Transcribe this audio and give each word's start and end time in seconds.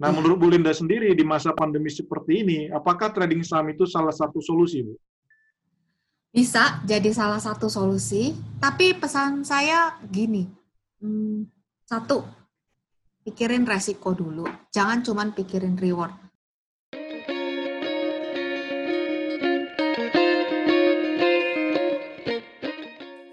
Nah, 0.00 0.08
menurut 0.16 0.40
Bu 0.40 0.48
Linda 0.48 0.72
sendiri 0.72 1.12
di 1.12 1.20
masa 1.20 1.52
pandemi 1.52 1.92
seperti 1.92 2.40
ini, 2.40 2.58
apakah 2.72 3.12
trading 3.12 3.44
saham 3.44 3.68
itu 3.68 3.84
salah 3.84 4.16
satu 4.16 4.40
solusi, 4.40 4.80
Bu? 4.80 4.96
Bisa 6.32 6.80
jadi 6.88 7.12
salah 7.12 7.36
satu 7.36 7.68
solusi, 7.68 8.32
tapi 8.56 8.96
pesan 8.96 9.44
saya 9.44 10.00
gini, 10.08 10.48
hmm, 11.04 11.44
satu, 11.84 12.24
pikirin 13.28 13.68
resiko 13.68 14.16
dulu, 14.16 14.48
jangan 14.72 15.04
cuman 15.04 15.36
pikirin 15.36 15.76
reward. 15.76 16.16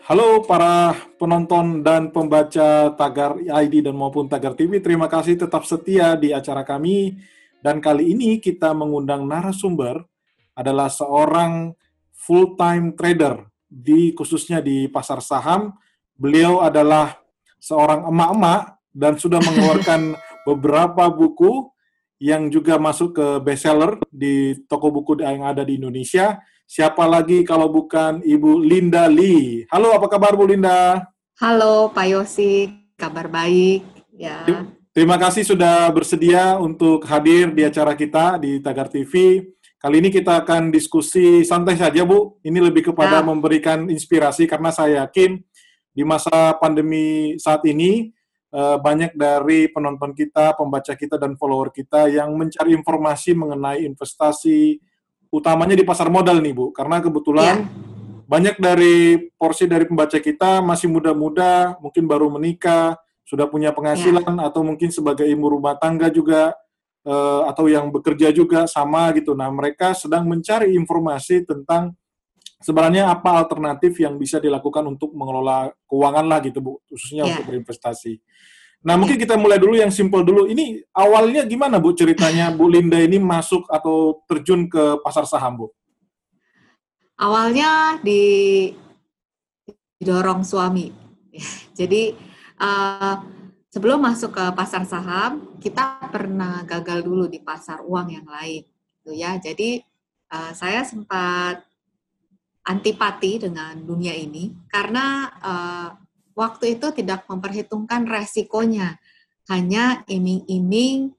Halo 0.07 0.39
para 0.47 0.95
penonton 1.19 1.83
dan 1.83 2.15
pembaca 2.15 2.95
Tagar 2.95 3.43
ID 3.43 3.83
dan 3.83 3.91
maupun 3.91 4.31
Tagar 4.31 4.55
TV, 4.55 4.79
terima 4.79 5.11
kasih 5.11 5.35
tetap 5.35 5.67
setia 5.67 6.15
di 6.15 6.31
acara 6.31 6.63
kami. 6.63 7.19
Dan 7.59 7.83
kali 7.83 8.15
ini 8.15 8.39
kita 8.39 8.71
mengundang 8.71 9.27
narasumber 9.27 9.99
adalah 10.55 10.87
seorang 10.87 11.75
full-time 12.15 12.95
trader 12.95 13.51
di 13.67 14.15
khususnya 14.15 14.63
di 14.63 14.87
pasar 14.87 15.19
saham. 15.19 15.75
Beliau 16.15 16.63
adalah 16.63 17.19
seorang 17.59 18.07
emak-emak 18.07 18.79
dan 18.95 19.19
sudah 19.19 19.43
mengeluarkan 19.43 20.15
beberapa 20.47 21.11
buku 21.11 21.67
yang 22.23 22.47
juga 22.47 22.79
masuk 22.79 23.11
ke 23.11 23.27
bestseller 23.43 23.99
di 24.07 24.55
toko 24.71 24.87
buku 24.87 25.19
yang 25.19 25.43
ada 25.43 25.67
di 25.67 25.75
Indonesia 25.75 26.39
Siapa 26.67 27.07
lagi 27.07 27.47
kalau 27.47 27.71
bukan 27.71 28.19
Ibu 28.27 28.59
Linda 28.59 29.07
Lee. 29.07 29.63
Halo, 29.71 29.95
apa 29.95 30.11
kabar 30.11 30.35
Bu 30.35 30.43
Linda? 30.43 30.99
Halo 31.39 31.87
Pak 31.95 32.11
Yosi, 32.11 32.67
kabar 32.99 33.31
baik. 33.31 33.87
Ya. 34.11 34.43
Terima 34.91 35.15
kasih 35.15 35.47
sudah 35.47 35.87
bersedia 35.95 36.59
untuk 36.59 37.07
hadir 37.07 37.55
di 37.55 37.63
acara 37.63 37.95
kita 37.95 38.35
di 38.43 38.59
Tagar 38.59 38.91
TV. 38.91 39.47
Kali 39.79 40.03
ini 40.03 40.11
kita 40.11 40.43
akan 40.43 40.67
diskusi 40.67 41.47
santai 41.47 41.79
saja, 41.79 42.03
Bu. 42.03 42.35
Ini 42.43 42.59
lebih 42.59 42.91
kepada 42.91 43.23
ya. 43.23 43.23
memberikan 43.23 43.87
inspirasi 43.87 44.43
karena 44.43 44.67
saya 44.67 45.07
yakin 45.07 45.39
di 45.95 46.03
masa 46.03 46.51
pandemi 46.59 47.39
saat 47.39 47.63
ini 47.63 48.11
eh, 48.51 48.77
banyak 48.83 49.15
dari 49.15 49.71
penonton 49.71 50.11
kita, 50.11 50.51
pembaca 50.59 50.91
kita, 50.99 51.15
dan 51.15 51.39
follower 51.39 51.71
kita 51.71 52.11
yang 52.11 52.35
mencari 52.35 52.75
informasi 52.75 53.39
mengenai 53.39 53.87
investasi, 53.87 54.83
utamanya 55.31 55.75
di 55.75 55.83
pasar 55.83 56.07
modal 56.07 56.39
nih 56.39 56.53
Bu, 56.55 56.71
karena 56.71 57.03
kebetulan 57.03 57.63
ya. 57.63 57.69
banyak 58.27 58.55
dari 58.59 58.95
porsi 59.35 59.67
dari 59.67 59.85
pembaca 59.87 60.17
kita 60.19 60.59
masih 60.63 60.91
muda-muda, 60.91 61.75
mungkin 61.79 62.07
baru 62.07 62.31
menikah, 62.31 62.95
sudah 63.27 63.47
punya 63.51 63.75
penghasilan 63.75 64.23
ya. 64.23 64.47
atau 64.47 64.63
mungkin 64.63 64.87
sebagai 64.87 65.27
ibu 65.27 65.51
rumah 65.51 65.75
tangga 65.75 66.07
juga 66.07 66.55
uh, 67.03 67.43
atau 67.51 67.67
yang 67.67 67.91
bekerja 67.91 68.31
juga 68.31 68.63
sama 68.67 69.11
gitu. 69.15 69.35
Nah, 69.35 69.51
mereka 69.51 69.91
sedang 69.91 70.23
mencari 70.23 70.71
informasi 70.75 71.43
tentang 71.43 71.91
sebenarnya 72.63 73.11
apa 73.11 73.37
alternatif 73.43 73.99
yang 74.01 74.15
bisa 74.15 74.39
dilakukan 74.39 74.87
untuk 74.87 75.13
mengelola 75.13 75.69
keuangan 75.85 76.25
lah 76.25 76.39
gitu 76.43 76.59
Bu, 76.63 76.73
khususnya 76.87 77.27
ya. 77.27 77.35
untuk 77.35 77.51
berinvestasi. 77.51 78.19
Nah, 78.87 78.95
mungkin 78.95 79.19
kita 79.19 79.35
mulai 79.35 79.59
dulu 79.59 79.75
yang 79.75 79.91
simple 79.91 80.23
dulu. 80.23 80.47
Ini 80.47 80.79
awalnya 80.95 81.43
gimana 81.43 81.75
Bu 81.75 81.91
ceritanya 81.91 82.55
Bu 82.55 82.71
Linda 82.71 82.95
ini 82.95 83.19
masuk 83.19 83.67
atau 83.67 84.23
terjun 84.31 84.71
ke 84.71 85.03
pasar 85.03 85.27
saham, 85.27 85.59
Bu? 85.59 85.67
Awalnya 87.19 87.99
di 87.99 88.71
didorong 89.99 90.47
suami. 90.47 90.87
Jadi 91.79 92.15
uh, 92.63 93.19
sebelum 93.67 93.99
masuk 93.99 94.31
ke 94.31 94.45
pasar 94.55 94.87
saham, 94.87 95.59
kita 95.59 96.07
pernah 96.07 96.63
gagal 96.63 97.03
dulu 97.03 97.27
di 97.27 97.43
pasar 97.43 97.83
uang 97.83 98.07
yang 98.07 98.27
lain, 98.31 98.63
gitu 99.03 99.11
ya. 99.11 99.35
Jadi 99.35 99.83
uh, 100.31 100.55
saya 100.55 100.87
sempat 100.87 101.59
antipati 102.63 103.51
dengan 103.51 103.83
dunia 103.83 104.15
ini 104.15 104.55
karena 104.71 105.27
uh, 105.43 106.06
waktu 106.37 106.77
itu 106.77 106.93
tidak 106.93 107.25
memperhitungkan 107.25 108.05
resikonya. 108.05 109.01
Hanya 109.49 110.05
iming-iming 110.05 111.17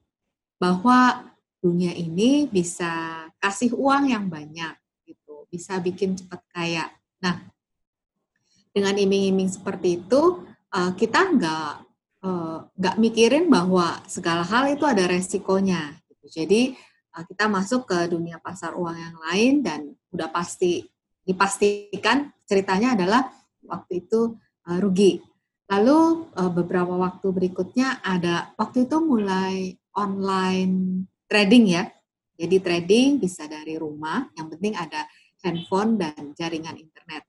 bahwa 0.55 1.27
dunia 1.59 1.91
ini 1.91 2.47
bisa 2.47 3.27
kasih 3.43 3.75
uang 3.75 4.15
yang 4.15 4.31
banyak 4.31 4.79
gitu, 5.03 5.43
bisa 5.51 5.75
bikin 5.83 6.15
cepat 6.15 6.39
kaya. 6.55 6.87
Nah, 7.19 7.43
dengan 8.71 8.95
iming-iming 8.95 9.51
seperti 9.51 9.99
itu 9.99 10.45
uh, 10.71 10.91
kita 10.95 11.35
nggak 11.35 11.71
uh, 12.23 12.57
nggak 12.79 12.95
mikirin 13.01 13.51
bahwa 13.51 13.99
segala 14.07 14.47
hal 14.47 14.71
itu 14.71 14.87
ada 14.87 15.03
resikonya. 15.09 15.99
Gitu. 16.07 16.25
Jadi 16.31 16.61
uh, 17.17 17.23
kita 17.27 17.51
masuk 17.51 17.89
ke 17.89 18.07
dunia 18.07 18.39
pasar 18.39 18.77
uang 18.77 18.95
yang 18.95 19.17
lain 19.19 19.53
dan 19.65 19.79
udah 20.15 20.31
pasti 20.31 20.85
dipastikan 21.25 22.31
ceritanya 22.47 22.95
adalah 22.95 23.21
waktu 23.65 24.05
itu 24.05 24.37
rugi. 24.77 25.17
Lalu 25.69 26.29
uh, 26.33 26.51
beberapa 26.53 26.93
waktu 26.97 27.29
berikutnya 27.29 28.01
ada 28.01 28.53
waktu 28.57 28.85
itu 28.85 28.97
mulai 29.01 29.73
online 29.97 31.05
trading 31.29 31.65
ya. 31.73 31.89
Jadi 32.39 32.57
trading 32.57 33.09
bisa 33.21 33.45
dari 33.45 33.77
rumah, 33.77 34.25
yang 34.33 34.47
penting 34.49 34.73
ada 34.73 35.05
handphone 35.43 35.99
dan 35.99 36.33
jaringan 36.33 36.77
internet. 36.79 37.27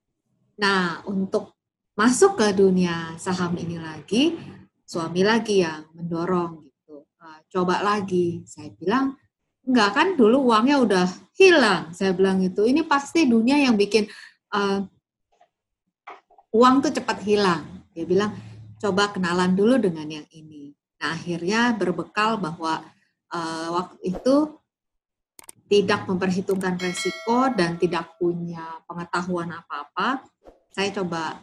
Nah, 0.57 1.03
untuk 1.05 1.59
masuk 1.99 2.39
ke 2.39 2.49
dunia 2.55 3.19
saham 3.21 3.59
ini 3.59 3.77
lagi, 3.77 4.39
suami 4.87 5.21
lagi 5.21 5.61
yang 5.61 5.85
mendorong 5.93 6.65
gitu. 6.65 7.05
Uh, 7.19 7.41
coba 7.51 7.83
lagi, 7.83 8.47
saya 8.47 8.71
bilang 8.79 9.19
enggak 9.67 9.91
kan 9.93 10.09
dulu 10.17 10.49
uangnya 10.49 10.81
udah 10.81 11.07
hilang. 11.37 11.91
Saya 11.93 12.17
bilang 12.17 12.41
itu, 12.41 12.65
ini 12.65 12.87
pasti 12.87 13.27
dunia 13.29 13.61
yang 13.61 13.75
bikin 13.77 14.09
uh, 14.55 14.87
uang 16.55 16.75
tuh 16.83 16.93
cepat 16.95 17.19
hilang. 17.23 17.65
Dia 17.95 18.07
bilang, 18.07 18.35
coba 18.79 19.11
kenalan 19.11 19.55
dulu 19.55 19.79
dengan 19.79 20.07
yang 20.07 20.27
ini. 20.35 20.75
Nah, 21.01 21.17
akhirnya 21.17 21.73
berbekal 21.75 22.37
bahwa 22.37 22.85
uh, 23.33 23.69
waktu 23.73 24.15
itu 24.15 24.37
tidak 25.71 26.11
memperhitungkan 26.11 26.77
resiko 26.83 27.47
dan 27.55 27.79
tidak 27.79 28.19
punya 28.19 28.83
pengetahuan 28.91 29.55
apa-apa, 29.55 30.27
saya 30.75 30.91
coba 30.91 31.39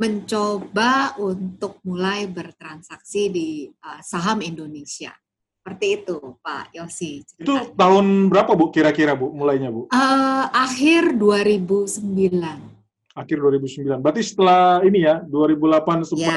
mencoba 0.00 1.14
untuk 1.20 1.78
mulai 1.86 2.26
bertransaksi 2.26 3.22
di 3.30 3.48
uh, 3.68 4.00
saham 4.02 4.42
Indonesia. 4.42 5.14
Seperti 5.60 5.86
itu, 6.02 6.16
Pak 6.40 6.72
Yosi. 6.72 7.20
Ceritanya. 7.20 7.44
Itu 7.44 7.54
tahun 7.76 8.32
berapa, 8.32 8.50
Bu, 8.56 8.72
kira-kira, 8.72 9.12
Bu, 9.12 9.28
mulainya, 9.30 9.68
Bu? 9.68 9.92
Uh, 9.92 10.48
akhir 10.56 11.20
2009 11.20 12.69
akhir 13.14 13.36
2009. 13.42 14.02
Berarti 14.02 14.22
setelah 14.22 14.80
ini 14.86 15.06
ya 15.06 15.22
2008 15.26 16.06
sempat 16.06 16.36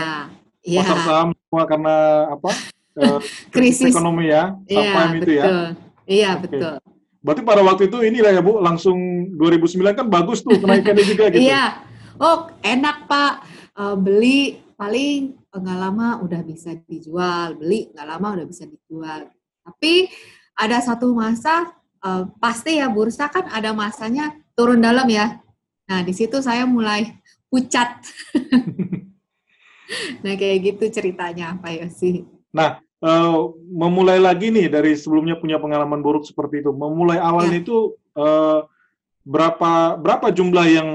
ya, 0.63 0.81
pasar 0.81 0.97
ya. 0.97 1.03
saham 1.05 1.29
semua 1.35 1.63
karena 1.69 1.95
apa? 2.33 2.49
uh, 3.01 3.19
krisis 3.49 3.93
ekonomi 3.93 4.29
ya, 4.29 4.57
ya 4.69 5.13
itu 5.17 5.31
ya. 5.33 5.43
Iya, 6.03 6.29
okay. 6.37 6.41
betul. 6.45 6.75
Berarti 7.23 7.41
pada 7.47 7.61
waktu 7.63 7.87
itu 7.87 7.97
inilah 8.03 8.31
ya 8.35 8.41
Bu, 8.43 8.59
langsung 8.59 9.31
2009 9.39 9.95
kan 9.95 10.07
bagus 10.11 10.43
tuh 10.43 10.59
kenaikannya 10.59 11.05
juga 11.15 11.31
gitu. 11.31 11.47
Iya. 11.47 11.79
Oh, 12.19 12.51
enak 12.61 13.07
Pak. 13.07 13.33
Uh, 13.73 13.97
beli 13.97 14.61
paling 14.77 15.33
nggak 15.49 15.79
lama 15.79 16.21
udah 16.21 16.41
bisa 16.45 16.77
dijual, 16.85 17.57
beli 17.57 17.89
nggak 17.95 18.07
lama 18.09 18.27
udah 18.37 18.45
bisa 18.45 18.67
dijual. 18.67 19.31
Tapi 19.63 20.11
ada 20.59 20.77
satu 20.83 21.15
masa 21.15 21.73
uh, 22.03 22.27
pasti 22.37 22.77
ya 22.77 22.91
bursa 22.91 23.31
kan 23.31 23.47
ada 23.49 23.71
masanya 23.71 24.35
turun 24.53 24.83
dalam 24.83 25.07
ya. 25.07 25.39
Nah, 25.89 25.99
di 26.01 26.13
situ 26.15 26.39
saya 26.39 26.63
mulai 26.63 27.11
pucat. 27.51 28.01
nah, 30.23 30.33
kayak 30.33 30.57
gitu 30.73 30.83
ceritanya 30.89 31.59
Pak 31.59 31.73
Yosi. 31.83 32.23
Nah, 32.55 32.79
uh, 33.03 33.51
memulai 33.67 34.17
lagi 34.17 34.49
nih 34.49 34.71
dari 34.71 34.95
sebelumnya 34.95 35.35
punya 35.37 35.59
pengalaman 35.59 35.99
buruk 35.99 36.23
seperti 36.23 36.63
itu. 36.63 36.71
Memulai 36.71 37.19
awalnya 37.19 37.59
ya. 37.59 37.63
itu 37.67 37.77
uh, 38.15 38.65
berapa 39.23 39.95
berapa 39.99 40.35
jumlah 40.35 40.65
yang 40.67 40.89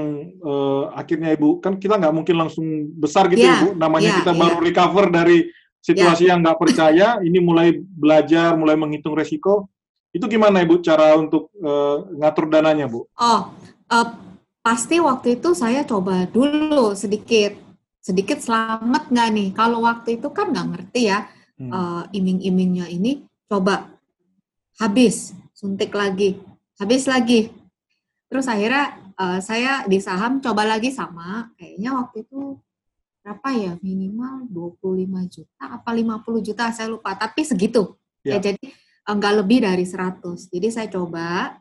uh, 0.45 0.93
akhirnya 0.93 1.33
Ibu 1.33 1.65
kan 1.65 1.81
kita 1.81 1.97
nggak 1.97 2.13
mungkin 2.13 2.35
langsung 2.37 2.65
besar 2.97 3.29
gitu 3.29 3.45
ya, 3.45 3.61
Ibu. 3.61 3.77
Namanya 3.77 4.09
ya, 4.13 4.17
kita 4.21 4.31
ya. 4.33 4.37
baru 4.37 4.57
recover 4.61 5.05
dari 5.13 5.37
situasi 5.79 6.27
ya. 6.27 6.35
yang 6.35 6.43
nggak 6.43 6.59
percaya, 6.59 7.07
ini 7.23 7.39
mulai 7.39 7.77
belajar, 7.77 8.57
mulai 8.57 8.75
menghitung 8.75 9.15
resiko. 9.15 9.69
Itu 10.09 10.25
gimana 10.25 10.65
Ibu 10.65 10.81
cara 10.81 11.13
untuk 11.15 11.53
uh, 11.61 12.09
ngatur 12.17 12.49
dananya, 12.49 12.89
Bu? 12.89 13.05
Oh, 13.13 13.53
uh, 13.93 14.07
pasti 14.69 15.01
waktu 15.01 15.41
itu 15.41 15.57
saya 15.57 15.81
coba 15.81 16.29
dulu 16.29 16.93
sedikit. 16.93 17.57
Sedikit 17.97 18.37
selamat 18.37 19.09
nggak 19.09 19.29
nih? 19.33 19.49
Kalau 19.57 19.81
waktu 19.81 20.21
itu 20.21 20.29
kan 20.29 20.53
nggak 20.53 20.67
ngerti 20.69 21.09
ya 21.09 21.25
hmm. 21.57 21.71
uh, 21.73 22.03
iming-imingnya 22.13 22.85
ini 22.93 23.25
coba. 23.49 23.89
Habis 24.77 25.33
suntik 25.57 25.89
lagi. 25.89 26.37
Habis 26.77 27.09
lagi. 27.09 27.49
Terus 28.29 28.45
akhirnya 28.45 28.93
uh, 29.17 29.41
saya 29.41 29.89
di 29.89 29.97
saham 29.97 30.37
coba 30.37 30.69
lagi 30.69 30.93
sama. 30.93 31.49
Kayaknya 31.57 31.89
waktu 32.05 32.29
itu 32.29 32.61
berapa 33.25 33.49
ya? 33.57 33.73
Minimal 33.81 34.53
25 34.53 35.33
juta 35.33 35.63
apa 35.65 35.89
50 35.97 36.45
juta 36.45 36.63
saya 36.69 36.93
lupa. 36.93 37.17
Tapi 37.17 37.41
segitu. 37.41 37.97
Ya, 38.21 38.37
ya. 38.37 38.53
jadi 38.53 38.69
enggak 39.09 39.33
lebih 39.33 39.65
dari 39.65 39.81
100. 39.81 40.21
Jadi 40.53 40.67
saya 40.69 40.87
coba 40.93 41.57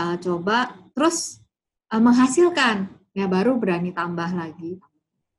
uh, 0.00 0.16
coba. 0.16 0.72
Terus 0.96 1.37
uh, 1.92 2.02
menghasilkan 2.02 2.88
ya 3.16 3.26
baru 3.26 3.56
berani 3.56 3.90
tambah 3.92 4.28
lagi. 4.32 4.78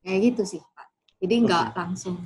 Kayak 0.04 0.20
gitu 0.34 0.58
sih, 0.58 0.62
Pak. 0.76 0.88
Jadi 1.20 1.34
enggak 1.44 1.66
okay. 1.72 1.78
langsung 1.78 2.18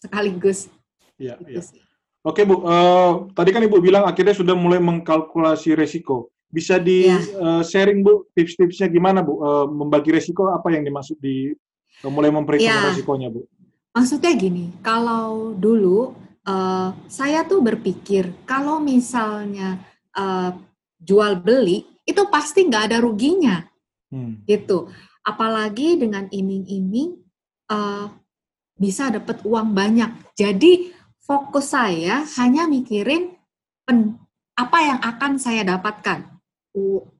sekaligus. 0.00 0.72
Iya, 1.18 1.36
gitu 1.42 1.60
iya. 1.60 1.84
Oke, 2.26 2.42
Bu. 2.42 2.60
Uh, 2.66 3.30
tadi 3.32 3.54
kan 3.54 3.62
Ibu 3.62 3.78
bilang 3.78 4.04
akhirnya 4.04 4.34
sudah 4.34 4.52
mulai 4.58 4.82
mengkalkulasi 4.82 5.78
resiko. 5.78 6.28
Bisa 6.48 6.80
di 6.80 7.06
ya. 7.06 7.20
uh, 7.38 7.62
sharing 7.62 8.00
Bu 8.00 8.26
tips-tipsnya 8.32 8.88
gimana 8.88 9.20
Bu 9.20 9.38
uh, 9.38 9.66
membagi 9.68 10.10
resiko 10.10 10.48
apa 10.50 10.72
yang 10.72 10.82
dimaksud 10.82 11.20
di 11.20 11.52
uh, 12.02 12.10
mulai 12.10 12.32
memperhitungkan 12.32 12.84
ya. 12.84 12.88
resikonya 12.92 13.28
Bu? 13.30 13.44
Maksudnya 13.92 14.32
gini, 14.34 14.72
kalau 14.80 15.52
dulu 15.54 16.14
uh, 16.48 16.90
saya 17.06 17.44
tuh 17.44 17.60
berpikir 17.60 18.32
kalau 18.48 18.80
misalnya 18.80 19.78
uh, 20.16 20.56
jual 20.98 21.38
beli 21.38 21.86
itu 22.08 22.22
pasti 22.32 22.64
nggak 22.64 22.88
ada 22.88 22.98
ruginya, 23.04 23.60
hmm. 24.08 24.48
gitu. 24.48 24.88
Apalagi 25.20 26.00
dengan 26.00 26.24
iming-iming 26.32 27.20
uh, 27.68 28.08
bisa 28.72 29.12
dapat 29.12 29.44
uang 29.44 29.76
banyak. 29.76 30.32
Jadi 30.32 30.88
fokus 31.20 31.76
saya 31.76 32.24
hanya 32.40 32.64
mikirin 32.64 33.36
pen, 33.84 34.16
apa 34.56 34.78
yang 34.80 34.98
akan 35.04 35.36
saya 35.36 35.68
dapatkan 35.68 36.32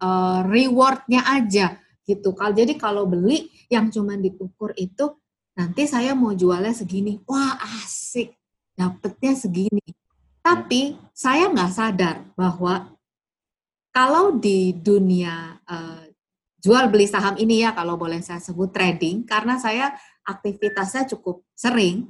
uh, 0.01 0.41
rewardnya 0.49 1.29
aja 1.29 1.77
gitu. 2.09 2.33
Kalau 2.33 2.57
jadi 2.57 2.73
kalau 2.81 3.05
beli 3.05 3.53
yang 3.69 3.93
cuma 3.93 4.17
diukur 4.17 4.73
itu 4.81 5.13
nanti 5.53 5.85
saya 5.85 6.17
mau 6.17 6.33
jualnya 6.33 6.73
segini, 6.73 7.21
wah 7.29 7.61
asik, 7.85 8.33
dapetnya 8.73 9.37
segini. 9.37 9.85
Tapi 10.41 10.97
saya 11.13 11.53
nggak 11.53 11.73
sadar 11.75 12.17
bahwa 12.33 12.97
kalau 13.91 14.37
di 14.37 14.77
dunia 14.77 15.59
uh, 15.65 16.05
jual 16.59 16.91
beli 16.91 17.07
saham 17.07 17.39
ini 17.39 17.63
ya 17.63 17.73
kalau 17.73 17.95
boleh 17.95 18.21
saya 18.21 18.43
sebut 18.43 18.71
trading 18.71 19.25
karena 19.25 19.57
saya 19.57 19.95
aktivitasnya 20.27 21.09
cukup 21.17 21.47
sering. 21.57 22.09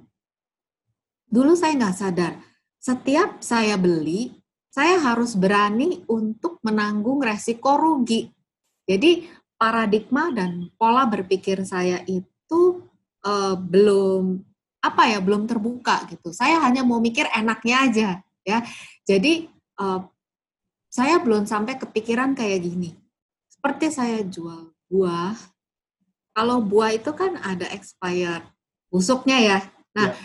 Dulu 1.28 1.52
saya 1.52 1.76
nggak 1.76 1.96
sadar 1.96 2.34
setiap 2.78 3.42
saya 3.42 3.75
beli 3.76 4.32
saya 4.70 5.02
harus 5.02 5.34
berani 5.34 6.06
untuk 6.06 6.62
menanggung 6.62 7.19
resiko 7.19 7.75
rugi. 7.75 8.30
Jadi 8.86 9.26
paradigma 9.58 10.30
dan 10.30 10.70
pola 10.78 11.02
berpikir 11.10 11.66
saya 11.66 11.98
itu 12.06 12.86
uh, 13.26 13.58
belum 13.58 14.38
apa 14.78 15.02
ya 15.10 15.19
belum 15.19 15.50
terbuka 15.50 16.06
gitu. 16.14 16.30
Saya 16.30 16.62
hanya 16.62 16.86
mau 16.86 17.02
mikir 17.02 17.26
enaknya 17.34 17.76
aja 17.90 18.10
ya. 18.46 18.58
Jadi 19.02 19.50
uh, 19.82 20.06
saya 20.99 21.23
belum 21.23 21.47
sampai 21.47 21.79
kepikiran 21.79 22.35
kayak 22.35 22.67
gini. 22.67 22.99
Seperti 23.47 23.95
saya 23.95 24.19
jual 24.27 24.75
buah. 24.91 25.39
Kalau 26.35 26.59
buah 26.59 26.99
itu 26.99 27.15
kan 27.15 27.39
ada 27.39 27.71
expired 27.71 28.43
busuknya 28.91 29.39
ya. 29.39 29.59
Nah, 29.95 30.11
ya 30.11 30.19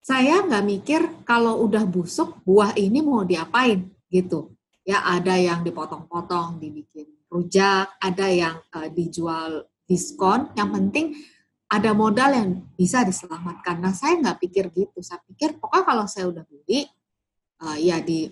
saya 0.00 0.42
nggak 0.42 0.64
mikir 0.66 1.00
kalau 1.28 1.60
udah 1.62 1.84
busuk 1.84 2.40
buah 2.42 2.74
ini 2.74 2.98
mau 3.04 3.22
diapain 3.22 3.86
gitu. 4.10 4.50
Ya 4.82 5.04
ada 5.06 5.36
yang 5.36 5.62
dipotong-potong, 5.62 6.58
dibikin 6.58 7.06
rujak, 7.30 7.94
ada 8.00 8.26
yang 8.26 8.58
uh, 8.74 8.88
dijual 8.90 9.70
diskon. 9.86 10.50
Yang 10.58 10.70
penting 10.74 11.06
ada 11.70 11.94
modal 11.94 12.34
yang 12.34 12.50
bisa 12.74 13.06
diselamatkan. 13.06 13.78
Nah 13.78 13.94
saya 13.94 14.18
nggak 14.18 14.42
pikir 14.42 14.72
gitu. 14.74 14.98
Saya 14.98 15.22
pikir 15.30 15.60
pokoknya 15.62 15.84
kalau 15.86 16.04
saya 16.10 16.26
udah 16.26 16.42
beli, 16.48 16.90
uh, 17.62 17.78
ya 17.78 18.02
di 18.02 18.26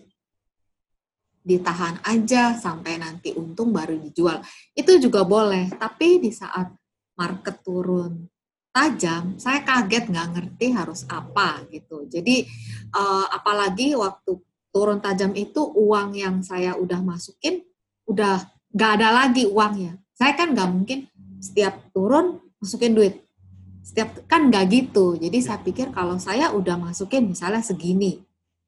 ditahan 1.48 1.96
aja 2.04 2.52
sampai 2.52 3.00
nanti 3.00 3.32
untung 3.32 3.72
baru 3.72 3.96
dijual. 3.96 4.44
Itu 4.76 5.00
juga 5.00 5.24
boleh. 5.24 5.72
Tapi 5.72 6.20
di 6.20 6.28
saat 6.28 6.68
market 7.16 7.64
turun 7.64 8.28
tajam, 8.68 9.40
saya 9.40 9.64
kaget 9.64 10.12
nggak 10.12 10.28
ngerti 10.36 10.66
harus 10.76 11.08
apa 11.08 11.64
gitu. 11.72 12.04
Jadi 12.04 12.44
uh, 12.92 13.26
apalagi 13.32 13.96
waktu 13.96 14.36
turun 14.68 15.00
tajam 15.00 15.32
itu 15.32 15.64
uang 15.64 16.12
yang 16.12 16.44
saya 16.44 16.76
udah 16.76 17.00
masukin 17.00 17.64
udah 18.04 18.44
nggak 18.76 18.90
ada 19.00 19.08
lagi 19.24 19.48
uangnya. 19.48 19.96
Saya 20.12 20.36
kan 20.36 20.52
nggak 20.52 20.68
mungkin 20.68 21.08
setiap 21.40 21.80
turun 21.96 22.44
masukin 22.60 22.92
duit. 22.92 23.24
Setiap 23.80 24.28
kan 24.28 24.52
nggak 24.52 24.68
gitu. 24.68 25.16
Jadi 25.16 25.38
saya 25.40 25.64
pikir 25.64 25.96
kalau 25.96 26.20
saya 26.20 26.52
udah 26.52 26.76
masukin 26.76 27.24
misalnya 27.24 27.64
segini, 27.64 28.20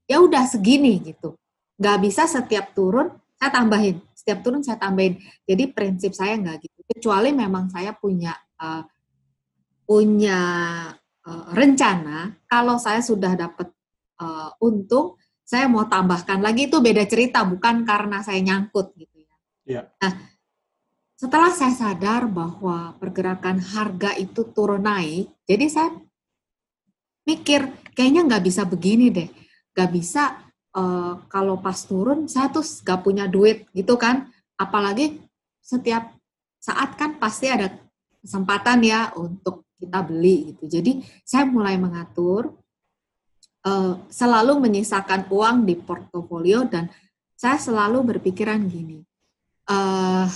ya 0.09 0.17
udah 0.25 0.49
segini 0.49 0.97
gitu. 1.05 1.37
Nggak 1.81 1.99
bisa 2.05 2.29
setiap 2.29 2.77
turun 2.77 3.09
saya 3.41 3.57
tambahin, 3.57 3.97
setiap 4.13 4.45
turun 4.45 4.61
saya 4.61 4.77
tambahin. 4.77 5.17
Jadi 5.49 5.73
prinsip 5.73 6.13
saya 6.13 6.37
nggak 6.37 6.61
gitu. 6.61 6.79
Kecuali 6.85 7.33
memang 7.33 7.73
saya 7.73 7.97
punya 7.97 8.37
uh, 8.61 8.85
punya 9.89 10.41
uh, 11.25 11.47
rencana, 11.57 12.37
kalau 12.45 12.77
saya 12.77 13.01
sudah 13.01 13.33
dapat 13.35 13.73
uh, 14.21 14.53
untung, 14.63 15.17
saya 15.43 15.67
mau 15.67 15.89
tambahkan 15.89 16.39
lagi 16.39 16.71
itu 16.71 16.79
beda 16.79 17.09
cerita, 17.09 17.43
bukan 17.43 17.83
karena 17.83 18.23
saya 18.23 18.39
nyangkut 18.39 18.95
gitu 18.95 19.17
ya. 19.19 19.35
Yeah. 19.67 19.85
Nah, 19.99 20.15
setelah 21.19 21.51
saya 21.51 21.75
sadar 21.75 22.31
bahwa 22.31 22.95
pergerakan 23.03 23.59
harga 23.59 24.15
itu 24.15 24.47
turun 24.55 24.87
naik, 24.87 25.33
jadi 25.49 25.67
saya 25.67 25.91
mikir 27.27 27.67
kayaknya 27.97 28.31
nggak 28.31 28.45
bisa 28.47 28.63
begini 28.63 29.11
deh, 29.11 29.29
nggak 29.75 29.91
bisa 29.91 30.39
uh, 30.75 31.21
kalau 31.31 31.59
pas 31.59 31.77
turun 31.87 32.27
saya 32.31 32.51
tuh 32.51 32.63
nggak 32.63 33.01
punya 33.01 33.25
duit 33.27 33.67
gitu 33.75 33.95
kan, 33.97 34.29
apalagi 34.59 35.23
setiap 35.63 36.15
saat 36.61 36.95
kan 36.99 37.17
pasti 37.17 37.49
ada 37.49 37.73
kesempatan 38.21 38.85
ya 38.85 39.11
untuk 39.17 39.65
kita 39.81 40.05
beli 40.05 40.53
gitu. 40.53 40.69
Jadi 40.69 41.01
saya 41.25 41.49
mulai 41.49 41.81
mengatur 41.81 42.53
uh, 43.65 43.95
selalu 44.13 44.61
menyisakan 44.61 45.29
uang 45.33 45.65
di 45.65 45.75
portofolio 45.81 46.69
dan 46.69 46.93
saya 47.41 47.57
selalu 47.57 48.05
berpikiran 48.17 48.61
gini, 48.69 49.01
uh, 49.73 50.29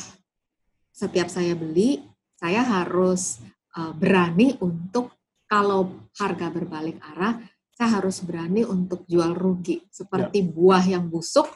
setiap 0.89 1.29
saya 1.29 1.53
beli 1.53 2.01
saya 2.41 2.65
harus 2.65 3.45
uh, 3.77 3.93
berani 3.93 4.57
untuk 4.65 5.13
kalau 5.45 6.09
harga 6.17 6.49
berbalik 6.49 6.97
arah 7.15 7.37
saya 7.75 8.01
harus 8.01 8.23
berani 8.23 8.63
untuk 8.63 9.03
jual 9.11 9.35
rugi 9.35 9.83
seperti 9.91 10.41
ya. 10.41 10.49
buah 10.49 10.85
yang 10.87 11.11
busuk 11.11 11.51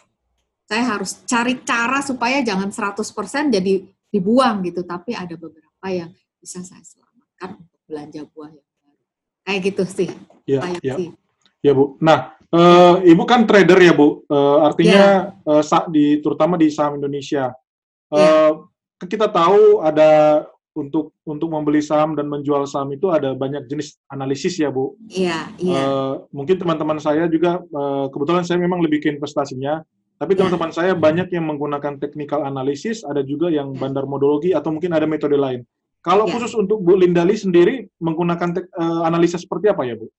saya 0.68 0.84
harus 0.84 1.24
cari 1.24 1.64
cara 1.64 2.04
supaya 2.04 2.44
jangan 2.44 2.68
100% 2.68 3.00
jadi 3.48 3.88
dibuang 4.12 4.60
gitu 4.68 4.84
tapi 4.84 5.16
ada 5.16 5.32
beberapa 5.32 5.86
yang 5.88 6.12
bisa 6.36 6.60
saya 6.60 6.84
selamatkan 6.84 7.56
untuk 7.56 7.80
belanja 7.88 8.20
buah 8.36 8.50
yang 8.52 8.68
baru. 8.84 9.04
Kayak 9.48 9.60
gitu 9.64 9.82
sih. 9.88 10.08
Iya, 10.44 10.60
iya. 10.84 10.94
Ya, 11.58 11.72
Bu. 11.74 11.98
Nah, 11.98 12.38
uh, 12.54 13.02
Ibu 13.02 13.24
kan 13.26 13.48
trader 13.48 13.80
ya, 13.80 13.92
Bu. 13.96 14.22
Uh, 14.30 14.62
artinya 14.62 15.34
ya. 15.42 15.58
uh, 15.64 15.84
di 15.90 16.20
terutama 16.22 16.54
di 16.54 16.68
saham 16.70 17.00
Indonesia. 17.00 17.50
Uh, 18.12 18.68
ya. 19.00 19.08
Kita 19.08 19.26
tahu 19.30 19.82
ada 19.82 20.44
untuk 20.76 21.16
untuk 21.24 21.48
membeli 21.48 21.80
saham 21.80 22.14
dan 22.14 22.28
menjual 22.28 22.68
saham 22.68 22.92
itu 22.92 23.08
ada 23.08 23.32
banyak 23.32 23.66
jenis 23.66 23.98
analisis 24.12 24.56
ya, 24.60 24.68
Bu. 24.68 24.94
Iya, 25.08 25.48
iya. 25.58 25.78
Uh, 25.80 26.12
mungkin 26.30 26.60
teman-teman 26.60 26.98
saya 27.00 27.26
juga 27.26 27.62
uh, 27.72 28.06
kebetulan 28.12 28.44
saya 28.44 28.58
memang 28.60 28.84
lebih 28.84 29.02
ke 29.04 29.08
investasinya. 29.10 29.80
Tapi 30.18 30.34
ya. 30.34 30.42
teman-teman 30.42 30.70
saya 30.74 30.92
banyak 30.98 31.30
yang 31.30 31.46
menggunakan 31.46 32.02
technical 32.02 32.42
analisis, 32.42 33.06
ada 33.06 33.22
juga 33.22 33.48
yang 33.54 33.70
ya. 33.74 33.78
bandar 33.78 34.04
modologi 34.04 34.50
atau 34.50 34.74
mungkin 34.74 34.90
ada 34.90 35.06
metode 35.06 35.38
lain. 35.38 35.62
Kalau 36.02 36.26
ya. 36.26 36.34
khusus 36.34 36.54
untuk 36.58 36.82
Bu 36.82 36.98
Lindali 36.98 37.34
sendiri 37.38 37.86
menggunakan 38.02 38.48
te- 38.54 38.70
uh, 38.74 39.06
analisa 39.06 39.38
seperti 39.38 39.70
apa 39.70 39.86
ya 39.86 39.94
Bu? 39.98 40.10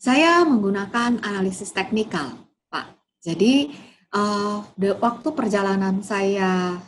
Saya 0.00 0.42
menggunakan 0.42 1.22
analisis 1.22 1.70
teknikal, 1.70 2.34
Pak. 2.68 2.96
Jadi 3.22 3.70
uh, 4.12 4.66
waktu 4.98 5.28
perjalanan 5.30 6.02
saya 6.02 6.80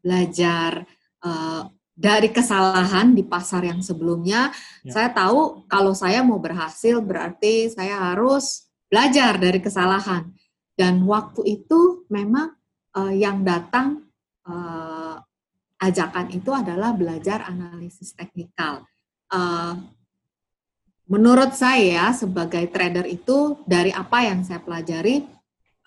belajar 0.00 0.86
uh, 1.26 1.66
dari 1.96 2.28
kesalahan 2.28 3.16
di 3.16 3.24
pasar 3.24 3.64
yang 3.64 3.80
sebelumnya, 3.80 4.52
ya. 4.84 4.92
saya 4.92 5.08
tahu 5.16 5.64
kalau 5.64 5.96
saya 5.96 6.20
mau 6.20 6.36
berhasil 6.36 7.00
berarti 7.00 7.72
saya 7.72 8.12
harus 8.12 8.68
belajar 8.92 9.40
dari 9.40 9.58
kesalahan. 9.64 10.28
Dan 10.76 11.08
waktu 11.08 11.56
itu 11.56 12.04
memang 12.12 12.52
uh, 12.92 13.12
yang 13.16 13.40
datang 13.40 14.04
uh, 14.44 15.16
ajakan 15.80 16.36
itu 16.36 16.52
adalah 16.52 16.92
belajar 16.92 17.48
analisis 17.48 18.12
teknikal. 18.12 18.84
Uh, 19.32 19.80
menurut 21.08 21.56
saya 21.56 22.12
sebagai 22.12 22.68
trader 22.68 23.08
itu 23.08 23.56
dari 23.64 23.88
apa 23.88 24.20
yang 24.20 24.44
saya 24.44 24.60
pelajari, 24.60 25.24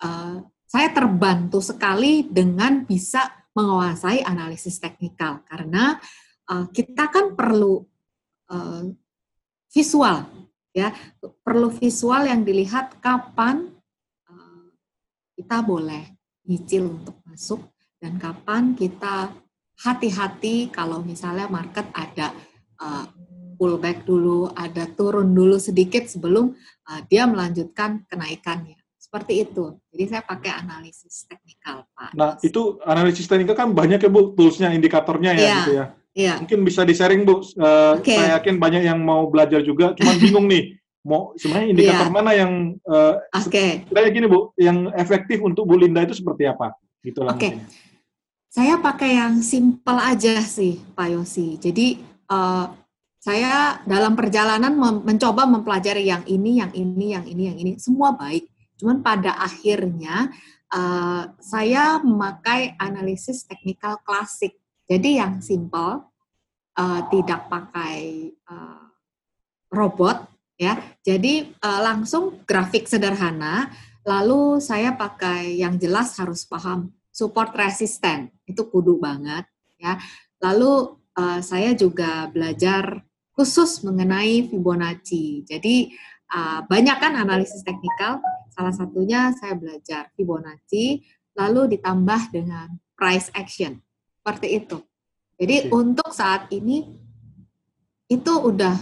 uh, 0.02 0.42
saya 0.66 0.88
terbantu 0.90 1.62
sekali 1.62 2.26
dengan 2.26 2.82
bisa 2.82 3.39
menguasai 3.56 4.22
analisis 4.22 4.78
teknikal 4.78 5.42
karena 5.46 5.98
uh, 6.50 6.66
kita 6.70 7.10
kan 7.10 7.34
perlu 7.34 7.82
uh, 8.50 8.84
visual 9.70 10.26
ya 10.70 10.94
perlu 11.42 11.70
visual 11.74 12.30
yang 12.30 12.46
dilihat 12.46 13.02
kapan 13.02 13.70
uh, 14.30 14.66
kita 15.34 15.62
boleh 15.66 16.14
nyicil 16.46 16.90
untuk 17.02 17.18
masuk 17.26 17.60
dan 18.00 18.16
kapan 18.16 18.72
kita 18.72 19.34
hati-hati 19.80 20.72
kalau 20.72 21.00
misalnya 21.04 21.48
market 21.48 21.88
ada 21.92 22.32
uh, 22.80 23.04
pullback 23.60 24.08
dulu, 24.08 24.48
ada 24.56 24.88
turun 24.88 25.36
dulu 25.36 25.60
sedikit 25.60 26.08
sebelum 26.08 26.56
uh, 26.88 27.00
dia 27.12 27.28
melanjutkan 27.28 28.08
kenaikannya. 28.08 28.79
Seperti 29.10 29.42
itu. 29.42 29.74
Jadi 29.90 30.04
saya 30.06 30.22
pakai 30.22 30.62
analisis 30.62 31.26
teknikal, 31.26 31.82
Pak. 31.98 32.14
Nah, 32.14 32.38
itu 32.46 32.78
analisis 32.86 33.26
teknikal 33.26 33.58
kan 33.58 33.74
banyak 33.74 33.98
ya, 33.98 34.06
Bu, 34.06 34.38
toolsnya, 34.38 34.70
indikatornya 34.70 35.34
ya, 35.34 35.42
ya 35.42 35.54
gitu 35.58 35.72
ya. 35.74 35.86
Iya. 36.14 36.34
Mungkin 36.46 36.62
bisa 36.62 36.86
di-sharing, 36.86 37.26
Bu. 37.26 37.34
Uh, 37.34 37.42
eh, 37.42 37.92
okay. 37.98 38.14
Saya 38.14 38.38
yakin 38.38 38.62
banyak 38.62 38.86
yang 38.86 39.02
mau 39.02 39.26
belajar 39.26 39.66
juga, 39.66 39.98
cuman 39.98 40.14
bingung 40.22 40.46
nih, 40.46 40.78
mau 41.02 41.34
sebenarnya 41.34 41.68
indikator 41.74 42.06
yeah. 42.06 42.14
mana 42.14 42.30
yang 42.38 42.52
uh, 42.86 43.18
Oke. 43.34 43.50
Okay. 43.50 43.70
Kayak 43.90 44.14
gini, 44.14 44.26
Bu, 44.30 44.54
yang 44.54 44.94
efektif 44.94 45.42
untuk 45.42 45.66
Bu 45.66 45.74
Linda 45.74 46.06
itu 46.06 46.14
seperti 46.14 46.46
apa? 46.46 46.70
Gitu 47.02 47.26
Oke. 47.26 47.34
Okay. 47.34 47.52
Saya 48.50 48.78
pakai 48.78 49.18
yang 49.18 49.42
simple 49.42 49.98
aja 49.98 50.38
sih, 50.42 50.78
Pak 50.94 51.06
Yosi. 51.10 51.58
Jadi 51.58 52.02
uh, 52.30 52.66
saya 53.22 53.78
dalam 53.86 54.18
perjalanan 54.18 54.74
mem 54.74 55.06
mencoba 55.06 55.46
mempelajari 55.46 56.10
yang 56.10 56.26
ini, 56.26 56.58
yang 56.58 56.74
ini, 56.74 57.14
yang 57.14 57.24
ini, 57.30 57.42
yang 57.46 57.58
ini, 57.62 57.72
semua 57.78 58.10
baik. 58.18 58.49
Cuman 58.80 59.04
pada 59.04 59.36
akhirnya 59.36 60.32
uh, 60.72 61.36
saya 61.36 62.00
memakai 62.00 62.72
analisis 62.80 63.44
teknikal 63.44 64.00
klasik. 64.00 64.56
Jadi 64.88 65.20
yang 65.20 65.44
simple, 65.44 66.08
uh, 66.80 67.00
tidak 67.12 67.52
pakai 67.52 68.32
uh, 68.48 68.88
robot, 69.70 70.24
ya. 70.56 70.80
Jadi 71.04 71.52
uh, 71.60 71.80
langsung 71.84 72.40
grafik 72.48 72.88
sederhana. 72.88 73.68
Lalu 74.00 74.64
saya 74.64 74.96
pakai 74.96 75.60
yang 75.60 75.76
jelas 75.76 76.16
harus 76.16 76.48
paham 76.48 76.88
support 77.12 77.52
resisten 77.52 78.32
itu 78.48 78.64
kudu 78.64 78.96
banget, 78.96 79.44
ya. 79.76 80.00
Lalu 80.40 80.96
uh, 81.20 81.44
saya 81.44 81.76
juga 81.76 82.26
belajar 82.32 83.04
khusus 83.36 83.84
mengenai 83.84 84.48
Fibonacci. 84.48 85.44
Jadi 85.44 85.92
uh, 86.32 86.64
banyak 86.64 86.96
kan 86.96 87.14
analisis 87.14 87.60
teknikal, 87.60 88.24
salah 88.60 88.76
satunya 88.76 89.32
saya 89.40 89.56
belajar 89.56 90.12
Fibonacci, 90.12 91.00
lalu 91.32 91.80
ditambah 91.80 92.28
dengan 92.28 92.68
price 92.92 93.32
action. 93.32 93.80
Seperti 94.20 94.60
itu. 94.60 94.84
Jadi 95.40 95.56
okay. 95.64 95.72
untuk 95.72 96.12
saat 96.12 96.52
ini 96.52 96.84
itu 98.12 98.32
udah 98.36 98.76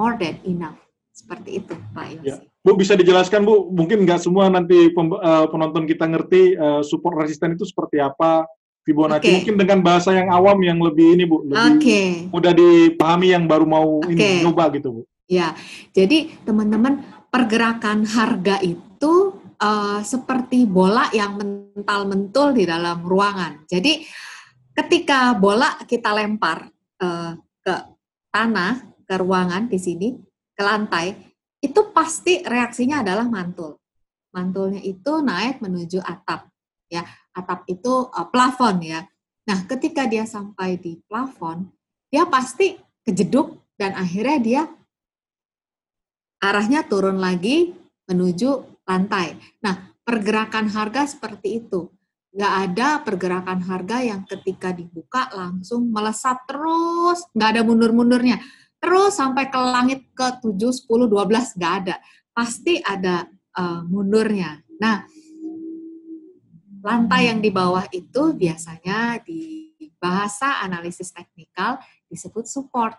more 0.00 0.16
than 0.16 0.40
enough. 0.48 0.80
Seperti 1.12 1.60
itu, 1.60 1.76
Pak 1.92 2.24
Yosi. 2.24 2.24
Ya. 2.24 2.36
Bu, 2.64 2.72
bisa 2.72 2.96
dijelaskan, 2.96 3.44
Bu? 3.44 3.68
Mungkin 3.68 4.08
nggak 4.08 4.24
semua 4.24 4.48
nanti 4.48 4.88
eh, 4.88 5.46
penonton 5.52 5.84
kita 5.84 6.08
ngerti 6.08 6.56
uh, 6.56 6.80
support 6.80 7.20
resisten 7.20 7.52
itu 7.52 7.68
seperti 7.68 8.00
apa, 8.00 8.48
Fibonacci 8.88 9.28
okay. 9.28 9.34
mungkin 9.36 9.54
dengan 9.60 9.78
bahasa 9.84 10.16
yang 10.16 10.32
awam 10.32 10.56
yang 10.64 10.80
lebih 10.80 11.20
ini 11.20 11.28
Bu, 11.28 11.44
lebih 11.44 11.76
okay. 11.76 12.08
mudah 12.32 12.56
dipahami 12.56 13.36
yang 13.36 13.44
baru 13.44 13.68
mau 13.68 14.00
okay. 14.00 14.40
ini 14.40 14.48
coba 14.48 14.72
gitu 14.72 14.88
Bu. 14.88 15.02
Ya, 15.28 15.52
jadi 15.92 16.32
teman-teman 16.48 17.04
pergerakan 17.28 18.08
harga 18.08 18.64
itu 18.64 18.87
uh, 19.62 20.00
seperti 20.02 20.64
bola 20.64 21.10
yang 21.14 21.38
mental 21.38 22.06
mentul 22.08 22.54
di 22.54 22.64
dalam 22.64 23.02
ruangan. 23.02 23.66
Jadi 23.66 24.02
ketika 24.74 25.34
bola 25.34 25.78
kita 25.84 26.14
lempar 26.14 26.70
uh, 27.02 27.32
ke 27.62 27.74
tanah, 28.30 28.82
ke 29.04 29.14
ruangan 29.18 29.66
di 29.66 29.78
sini, 29.78 30.08
ke 30.54 30.62
lantai, 30.62 31.14
itu 31.58 31.90
pasti 31.90 32.42
reaksinya 32.42 33.02
adalah 33.02 33.26
mantul. 33.26 33.78
Mantulnya 34.30 34.78
itu 34.84 35.18
naik 35.24 35.58
menuju 35.58 35.98
atap 36.04 36.46
ya 36.88 37.04
atap 37.34 37.68
itu 37.68 38.08
uh, 38.08 38.26
plafon 38.30 38.80
ya. 38.82 39.00
Nah, 39.48 39.64
ketika 39.64 40.04
dia 40.04 40.28
sampai 40.28 40.76
di 40.76 41.00
plafon, 41.08 41.72
dia 42.12 42.28
pasti 42.28 42.76
kejeduk 43.00 43.56
dan 43.80 43.96
akhirnya 43.96 44.38
dia 44.38 44.62
arahnya 46.44 46.84
turun 46.84 47.16
lagi 47.16 47.72
menuju 48.08 48.77
lantai. 48.88 49.36
Nah, 49.60 49.92
pergerakan 50.00 50.72
harga 50.72 51.04
seperti 51.04 51.60
itu. 51.60 51.92
Nggak 52.32 52.54
ada 52.64 52.88
pergerakan 53.04 53.60
harga 53.68 54.00
yang 54.00 54.24
ketika 54.24 54.72
dibuka 54.72 55.28
langsung 55.36 55.92
melesat 55.92 56.40
terus, 56.48 57.28
nggak 57.36 57.50
ada 57.52 57.62
mundur-mundurnya. 57.68 58.40
Terus 58.80 59.20
sampai 59.20 59.52
ke 59.52 59.58
langit 59.60 60.08
ke 60.16 60.40
7, 60.40 60.56
10, 60.56 61.06
12, 61.06 61.58
nggak 61.60 61.74
ada. 61.84 61.96
Pasti 62.32 62.80
ada 62.80 63.28
uh, 63.58 63.82
mundurnya. 63.84 64.64
Nah, 64.80 65.04
Lantai 66.78 67.26
yang 67.26 67.42
di 67.42 67.50
bawah 67.50 67.84
itu 67.90 68.38
biasanya 68.38 69.18
di 69.26 69.66
bahasa 69.98 70.62
analisis 70.62 71.10
teknikal 71.10 71.82
disebut 72.06 72.46
support. 72.46 72.94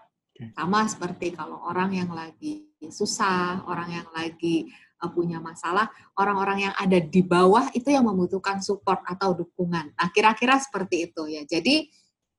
Sama 0.56 0.88
seperti 0.88 1.36
kalau 1.36 1.64
orang 1.68 1.96
yang 1.96 2.12
lagi 2.12 2.70
susah, 2.80 3.64
orang 3.68 4.04
yang 4.04 4.08
lagi 4.16 4.72
punya 5.08 5.40
masalah, 5.40 5.88
orang-orang 6.20 6.68
yang 6.68 6.76
ada 6.76 7.00
di 7.00 7.24
bawah 7.24 7.72
itu 7.72 7.88
yang 7.88 8.04
membutuhkan 8.04 8.60
support 8.60 9.00
atau 9.08 9.32
dukungan. 9.32 9.96
Nah, 9.96 10.08
kira-kira 10.12 10.60
seperti 10.60 11.08
itu 11.08 11.24
ya. 11.32 11.48
Jadi 11.48 11.88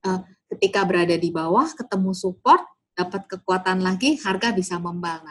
uh, 0.05 0.21
ketika 0.53 0.85
berada 0.85 1.17
di 1.17 1.33
bawah 1.33 1.65
ketemu 1.73 2.13
support, 2.13 2.61
dapat 2.93 3.25
kekuatan 3.25 3.81
lagi, 3.81 4.21
harga 4.21 4.53
bisa 4.53 4.77
membal. 4.77 5.25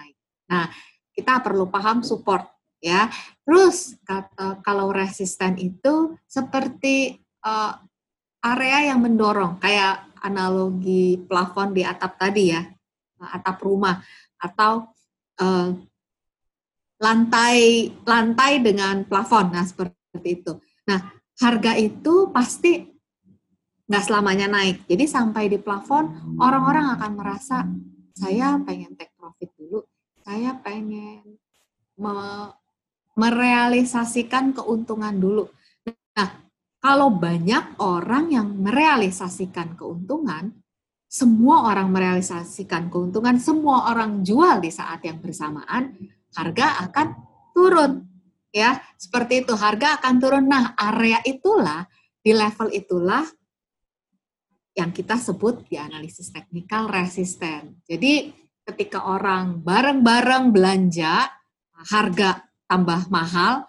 Nah, 0.50 0.66
kita 1.14 1.38
perlu 1.38 1.70
paham 1.70 2.02
support 2.02 2.50
ya. 2.82 3.06
Terus 3.46 3.94
kata, 4.02 4.58
kalau 4.64 4.90
resisten 4.90 5.54
itu 5.60 6.18
seperti 6.26 7.20
area 8.40 8.90
yang 8.90 9.04
mendorong, 9.04 9.60
kayak 9.60 10.08
analogi 10.24 11.20
plafon 11.28 11.76
di 11.76 11.84
atap 11.84 12.16
tadi 12.16 12.56
ya, 12.56 12.64
atap 13.20 13.60
rumah 13.60 14.00
atau 14.40 14.88
lantai 17.00 17.88
lantai 18.04 18.60
dengan 18.60 19.02
plafon, 19.08 19.50
nah 19.56 19.64
seperti 19.64 20.28
itu. 20.44 20.52
Nah 20.86 21.10
harga 21.40 21.72
itu 21.80 22.28
pasti 22.28 22.84
nggak 23.90 24.04
selamanya 24.06 24.46
naik. 24.46 24.86
Jadi 24.86 25.04
sampai 25.08 25.50
di 25.50 25.58
plafon 25.58 26.36
orang-orang 26.38 26.94
akan 26.94 27.12
merasa 27.16 27.66
saya 28.14 28.60
pengen 28.62 28.94
take 28.94 29.16
profit 29.16 29.50
dulu, 29.56 29.80
saya 30.20 30.54
pengen 30.60 31.40
merealisasikan 33.16 34.52
keuntungan 34.56 35.16
dulu. 35.16 35.44
Nah, 36.16 36.28
kalau 36.80 37.12
banyak 37.12 37.76
orang 37.80 38.32
yang 38.32 38.48
merealisasikan 38.56 39.76
keuntungan, 39.76 40.56
semua 41.10 41.68
orang 41.68 41.90
merealisasikan 41.90 42.88
keuntungan, 42.88 43.36
semua 43.36 43.90
orang 43.90 44.22
jual 44.24 44.62
di 44.62 44.70
saat 44.72 45.04
yang 45.04 45.18
bersamaan, 45.20 45.96
harga 46.34 46.86
akan 46.90 47.06
turun. 47.54 47.92
Ya, 48.50 48.82
seperti 48.98 49.46
itu 49.46 49.54
harga 49.54 50.02
akan 50.02 50.14
turun. 50.18 50.44
Nah, 50.50 50.74
area 50.74 51.22
itulah 51.22 51.86
di 52.18 52.34
level 52.34 52.74
itulah 52.74 53.22
yang 54.74 54.90
kita 54.90 55.18
sebut 55.18 55.66
di 55.70 55.78
analisis 55.78 56.34
teknikal 56.34 56.90
resisten. 56.90 57.78
Jadi, 57.86 58.30
ketika 58.66 59.06
orang 59.06 59.62
bareng-bareng 59.62 60.50
belanja, 60.50 61.30
harga 61.90 62.42
tambah 62.66 63.06
mahal, 63.10 63.66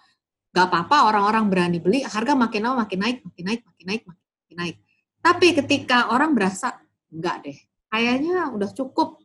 nggak 0.52 0.68
apa-apa 0.68 0.98
orang-orang 1.08 1.46
berani 1.48 1.80
beli, 1.80 2.04
harga 2.04 2.36
makin 2.36 2.62
lama 2.66 2.84
makin 2.84 3.00
naik, 3.00 3.18
makin 3.24 3.44
naik, 3.48 3.62
makin 3.64 3.86
naik, 3.88 4.02
makin 4.06 4.58
naik. 4.60 4.78
Tapi 5.22 5.48
ketika 5.56 6.12
orang 6.12 6.34
berasa, 6.34 6.76
enggak 7.08 7.36
deh, 7.46 7.58
kayaknya 7.88 8.52
udah 8.52 8.70
cukup 8.74 9.22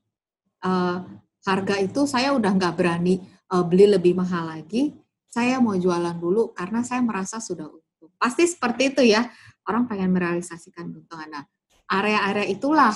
uh, 0.63 1.03
harga 1.47 1.79
itu 1.79 2.05
saya 2.11 2.35
udah 2.35 2.51
nggak 2.51 2.75
berani 2.75 3.23
uh, 3.55 3.63
beli 3.63 3.87
lebih 3.87 4.19
mahal 4.19 4.51
lagi, 4.51 4.99
saya 5.31 5.63
mau 5.63 5.79
jualan 5.79 6.19
dulu 6.19 6.51
karena 6.51 6.83
saya 6.83 6.99
merasa 7.05 7.39
sudah 7.39 7.71
untung. 7.71 8.11
Pasti 8.19 8.43
seperti 8.49 8.91
itu 8.91 9.03
ya, 9.07 9.23
orang 9.69 9.87
pengen 9.87 10.11
merealisasikan 10.11 10.91
keuntungan. 10.91 11.29
Nah, 11.31 11.45
area-area 11.87 12.47
itulah 12.51 12.95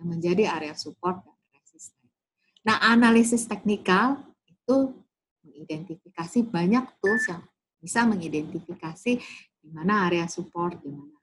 yang 0.00 0.08
menjadi 0.08 0.48
area 0.48 0.74
support 0.78 1.20
dan 1.20 1.36
resisten. 1.52 2.08
Nah, 2.64 2.80
analisis 2.80 3.44
teknikal 3.44 4.22
itu 4.48 4.96
mengidentifikasi 5.44 6.38
banyak 6.48 6.84
tools 7.02 7.28
yang 7.28 7.42
bisa 7.78 8.06
mengidentifikasi 8.08 9.12
di 9.58 9.68
mana 9.74 10.08
area 10.08 10.24
support, 10.30 10.78
di 10.80 10.88
mana 10.88 11.17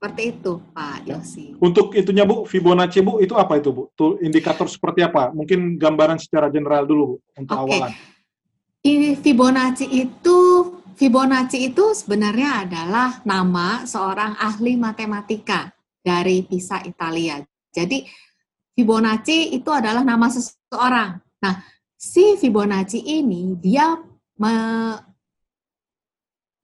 seperti 0.00 0.32
itu, 0.32 0.64
Pak 0.72 1.04
ya. 1.04 1.20
Yosi. 1.20 1.60
Untuk 1.60 1.92
itunya, 1.92 2.24
Bu, 2.24 2.48
Fibonacci, 2.48 3.04
Bu, 3.04 3.20
itu 3.20 3.36
apa 3.36 3.60
itu, 3.60 3.68
Bu? 3.68 3.92
Tool 3.92 4.16
indikator 4.24 4.64
seperti 4.64 5.04
apa? 5.04 5.28
Mungkin 5.28 5.76
gambaran 5.76 6.16
secara 6.16 6.48
general 6.48 6.88
dulu, 6.88 7.04
Bu, 7.04 7.16
untuk 7.36 7.52
okay. 7.52 7.68
awalan. 7.68 7.92
Ini 8.80 9.20
Fibonacci 9.20 9.86
itu 9.92 10.38
Fibonacci 10.96 11.68
itu 11.68 11.92
sebenarnya 11.92 12.64
adalah 12.64 13.20
nama 13.28 13.84
seorang 13.84 14.40
ahli 14.40 14.80
matematika 14.80 15.68
dari 16.00 16.48
Pisa, 16.48 16.80
Italia. 16.88 17.36
Jadi 17.68 18.08
Fibonacci 18.72 19.52
itu 19.52 19.68
adalah 19.68 20.00
nama 20.00 20.32
seseorang. 20.32 21.20
Nah, 21.44 21.60
si 21.92 22.40
Fibonacci 22.40 23.04
ini 23.04 23.52
dia 23.60 24.00
me, 24.40 24.52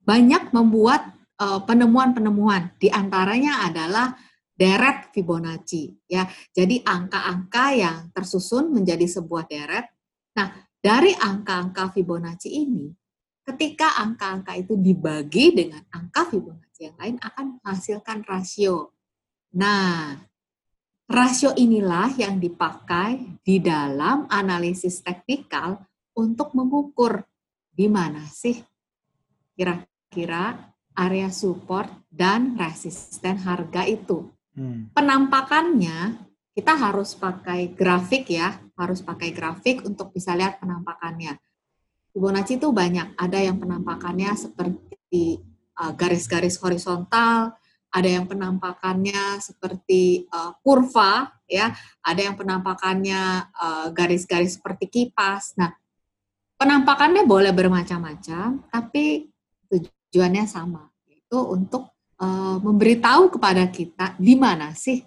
banyak 0.01 0.49
membuat 0.53 1.16
penemuan-penemuan. 1.37 2.75
Di 2.81 2.89
antaranya 2.89 3.69
adalah 3.69 4.17
deret 4.57 5.13
Fibonacci 5.13 6.09
ya. 6.09 6.25
Jadi 6.49 6.81
angka-angka 6.81 7.65
yang 7.77 7.97
tersusun 8.09 8.73
menjadi 8.73 9.05
sebuah 9.05 9.45
deret. 9.45 9.85
Nah, 10.33 10.49
dari 10.81 11.13
angka-angka 11.13 11.93
Fibonacci 11.93 12.49
ini, 12.49 12.89
ketika 13.45 14.01
angka-angka 14.01 14.57
itu 14.57 14.73
dibagi 14.75 15.53
dengan 15.53 15.85
angka 15.93 16.27
Fibonacci 16.33 16.81
yang 16.89 16.97
lain 16.97 17.17
akan 17.21 17.45
menghasilkan 17.61 18.25
rasio. 18.25 18.97
Nah, 19.55 20.17
rasio 21.07 21.53
inilah 21.53 22.17
yang 22.17 22.41
dipakai 22.41 23.39
di 23.45 23.61
dalam 23.61 24.25
analisis 24.27 25.05
teknikal 25.05 25.85
untuk 26.17 26.57
mengukur 26.57 27.21
di 27.77 27.85
mana 27.85 28.25
sih 28.25 28.57
kira-kira 29.53 30.73
area 30.97 31.29
support 31.29 31.93
dan 32.09 32.57
resisten 32.57 33.37
harga 33.45 33.85
itu. 33.85 34.33
Hmm. 34.57 34.89
Penampakannya 34.91 36.25
kita 36.57 36.73
harus 36.73 37.13
pakai 37.13 37.69
grafik 37.77 38.33
ya, 38.33 38.57
harus 38.73 39.05
pakai 39.05 39.29
grafik 39.29 39.85
untuk 39.85 40.09
bisa 40.09 40.33
lihat 40.33 40.57
penampakannya. 40.57 41.37
Fibonacci 42.09 42.57
itu 42.57 42.73
banyak, 42.73 43.13
ada 43.13 43.37
yang 43.37 43.61
penampakannya 43.61 44.33
seperti 44.33 45.37
uh, 45.77 45.93
garis-garis 45.93 46.57
uh, 46.57 46.65
horizontal, 46.65 47.53
ada 47.93 48.09
yang 48.09 48.25
penampakannya 48.25 49.37
seperti 49.37 50.25
uh, 50.33 50.57
kurva, 50.65 51.29
ya, 51.45 51.77
ada 52.01 52.21
yang 52.25 52.33
penampakannya 52.33 53.53
uh, 53.53 53.93
garis-garis 53.93 54.53
uh, 54.53 54.55
seperti 54.57 54.89
kipas. 54.89 55.53
Nah, 55.61 55.69
penampakannya 56.57 57.21
boleh 57.29 57.53
bermacam-macam, 57.53 58.65
tapi 58.73 59.29
tujuannya 60.09 60.45
sama, 60.47 60.87
yaitu 61.07 61.39
untuk 61.39 61.91
uh, 62.21 62.57
memberitahu 62.61 63.33
kepada 63.35 63.67
kita 63.67 64.15
di 64.17 64.35
mana 64.39 64.73
sih 64.73 65.03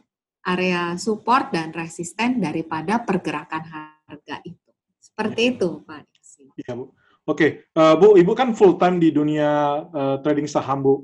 area 0.47 0.97
support 0.97 1.53
dan 1.53 1.73
resisten 1.73 2.41
daripada 2.41 3.03
pergerakan 3.05 3.65
harga 3.65 4.37
itu. 4.45 4.71
Seperti 5.01 5.43
ya. 5.45 5.51
itu, 5.57 5.69
Pak 5.85 6.11
Iya, 6.57 6.73
Bu. 6.77 6.93
Oke, 7.29 7.69
uh, 7.77 7.95
Bu, 8.01 8.17
Ibu 8.17 8.33
kan 8.33 8.57
full 8.57 8.81
time 8.81 8.97
di 8.97 9.13
dunia 9.13 9.85
uh, 9.87 10.17
trading 10.25 10.49
saham, 10.49 10.81
Bu. 10.81 10.95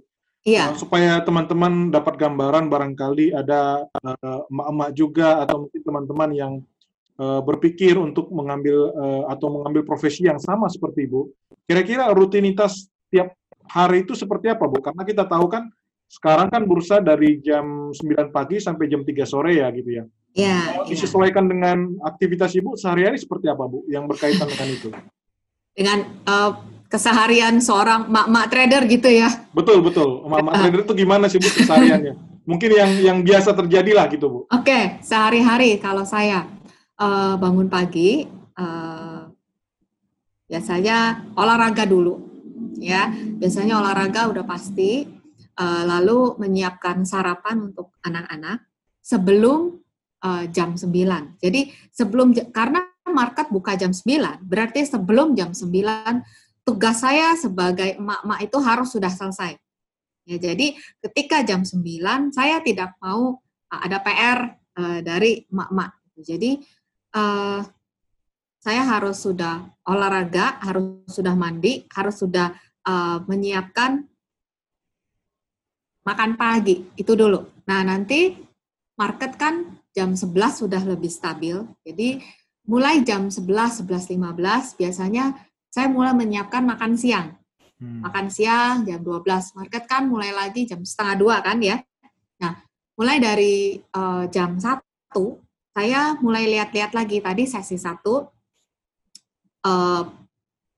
Iya. 0.46 0.72
Uh, 0.72 0.78
supaya 0.78 1.20
teman-teman 1.22 1.92
dapat 1.92 2.16
gambaran 2.16 2.72
barangkali 2.72 3.36
ada 3.36 3.84
emak-emak 4.48 4.90
uh, 4.90 4.94
juga 4.96 5.28
atau 5.44 5.66
mungkin 5.66 5.80
teman-teman 5.82 6.30
yang 6.32 6.52
uh, 7.20 7.40
berpikir 7.44 7.98
untuk 8.00 8.32
mengambil 8.32 8.94
uh, 8.96 9.22
atau 9.32 9.52
mengambil 9.52 9.84
profesi 9.84 10.24
yang 10.24 10.40
sama 10.40 10.70
seperti 10.72 11.08
Ibu. 11.08 11.20
Kira-kira 11.66 12.08
rutinitas 12.14 12.88
tiap 13.10 13.34
hari 13.70 14.06
itu 14.06 14.14
seperti 14.14 14.50
apa, 14.50 14.64
Bu? 14.66 14.82
Karena 14.82 15.02
kita 15.02 15.24
tahu 15.26 15.46
kan 15.50 15.68
sekarang 16.06 16.48
kan 16.48 16.62
bursa 16.62 17.02
dari 17.02 17.42
jam 17.42 17.90
9 17.90 18.30
pagi 18.30 18.62
sampai 18.62 18.86
jam 18.86 19.02
3 19.02 19.26
sore 19.26 19.58
ya 19.58 19.68
gitu 19.74 19.90
ya. 19.90 20.04
Iya. 20.36 20.58
Ya. 20.76 20.84
Disesuaikan 20.86 21.48
dengan 21.48 21.96
aktivitas 22.04 22.52
Ibu 22.54 22.76
sehari-hari 22.76 23.16
seperti 23.16 23.48
apa, 23.48 23.64
Bu, 23.66 23.82
yang 23.88 24.04
berkaitan 24.04 24.46
dengan 24.46 24.68
itu? 24.68 24.88
Dengan 25.72 25.98
uh, 26.28 26.52
keseharian 26.86 27.58
seorang 27.58 28.06
mak-mak 28.06 28.52
trader 28.52 28.84
gitu 28.86 29.08
ya. 29.08 29.32
Betul, 29.50 29.80
betul. 29.80 30.22
Mak-mak 30.28 30.52
uh. 30.52 30.58
trader 30.62 30.80
itu 30.84 30.94
gimana 30.94 31.26
sih, 31.26 31.40
Bu, 31.40 31.48
kesehariannya? 31.48 32.14
Mungkin 32.46 32.70
yang 32.70 32.90
yang 33.02 33.18
biasa 33.26 33.56
terjadi 33.58 33.90
lah 33.96 34.06
gitu, 34.06 34.30
Bu. 34.30 34.40
Oke, 34.46 34.62
okay, 34.62 34.82
sehari-hari 35.02 35.82
kalau 35.82 36.06
saya 36.06 36.46
uh, 37.00 37.34
bangun 37.40 37.66
pagi, 37.66 38.28
uh, 38.54 39.26
biasanya 40.46 41.26
olahraga 41.34 41.82
dulu 41.82 42.25
ya. 42.78 43.10
Biasanya 43.12 43.80
olahraga 43.80 44.28
udah 44.30 44.44
pasti 44.44 45.04
uh, 45.56 45.82
lalu 45.84 46.36
menyiapkan 46.40 47.02
sarapan 47.08 47.72
untuk 47.72 47.96
anak-anak 48.04 48.64
sebelum 49.00 49.80
uh, 50.22 50.44
jam 50.50 50.76
9 50.76 50.90
jadi 51.40 51.60
sebelum 51.94 52.34
karena 52.52 52.84
market 53.06 53.48
buka 53.48 53.78
jam 53.78 53.94
9 53.94 54.44
berarti 54.44 54.84
sebelum 54.84 55.32
jam 55.38 55.54
9 55.54 55.66
tugas 56.66 56.98
saya 57.00 57.38
sebagai 57.38 57.94
emak-emak 57.96 58.38
itu 58.42 58.58
harus 58.58 58.90
sudah 58.90 59.12
selesai. 59.12 59.54
Ya 60.26 60.36
jadi 60.42 60.74
ketika 60.98 61.46
jam 61.46 61.62
9 61.62 61.78
saya 62.34 62.58
tidak 62.60 62.98
mau 62.98 63.38
uh, 63.70 63.80
ada 63.80 64.02
PR 64.02 64.38
uh, 64.74 65.00
dari 65.00 65.46
emak-emak. 65.46 65.90
Jadi 66.16 66.58
uh, 67.14 67.60
saya 68.66 68.82
harus 68.82 69.22
sudah 69.22 69.62
olahraga, 69.86 70.58
harus 70.58 71.06
sudah 71.06 71.38
mandi, 71.38 71.86
harus 71.94 72.18
sudah 72.18 72.50
uh, 72.82 73.22
menyiapkan 73.30 74.02
makan 76.02 76.34
pagi 76.34 76.82
itu 76.98 77.14
dulu. 77.14 77.46
Nah 77.70 77.86
nanti 77.86 78.34
market 78.98 79.38
kan 79.38 79.78
jam 79.94 80.18
11 80.18 80.66
sudah 80.66 80.82
lebih 80.82 81.06
stabil. 81.06 81.62
Jadi 81.86 82.18
mulai 82.66 83.06
jam 83.06 83.30
11, 83.30 83.86
11.15 83.86 84.18
biasanya 84.82 85.38
saya 85.70 85.86
mulai 85.86 86.18
menyiapkan 86.18 86.66
makan 86.66 86.98
siang. 86.98 87.38
Hmm. 87.78 88.02
Makan 88.02 88.26
siang 88.34 88.82
jam 88.82 88.98
12. 88.98 89.62
Market 89.62 89.86
kan 89.86 90.10
mulai 90.10 90.34
lagi 90.34 90.66
jam 90.66 90.82
setengah 90.82 91.14
dua 91.14 91.38
kan 91.38 91.62
ya. 91.62 91.78
Nah 92.42 92.66
mulai 92.98 93.22
dari 93.22 93.78
uh, 93.94 94.26
jam 94.26 94.58
1 94.58 94.74
saya 95.70 96.18
mulai 96.18 96.50
lihat-lihat 96.50 96.98
lagi 96.98 97.22
tadi 97.22 97.46
sesi 97.46 97.78
satu 97.78 98.35
uh, 99.66 100.02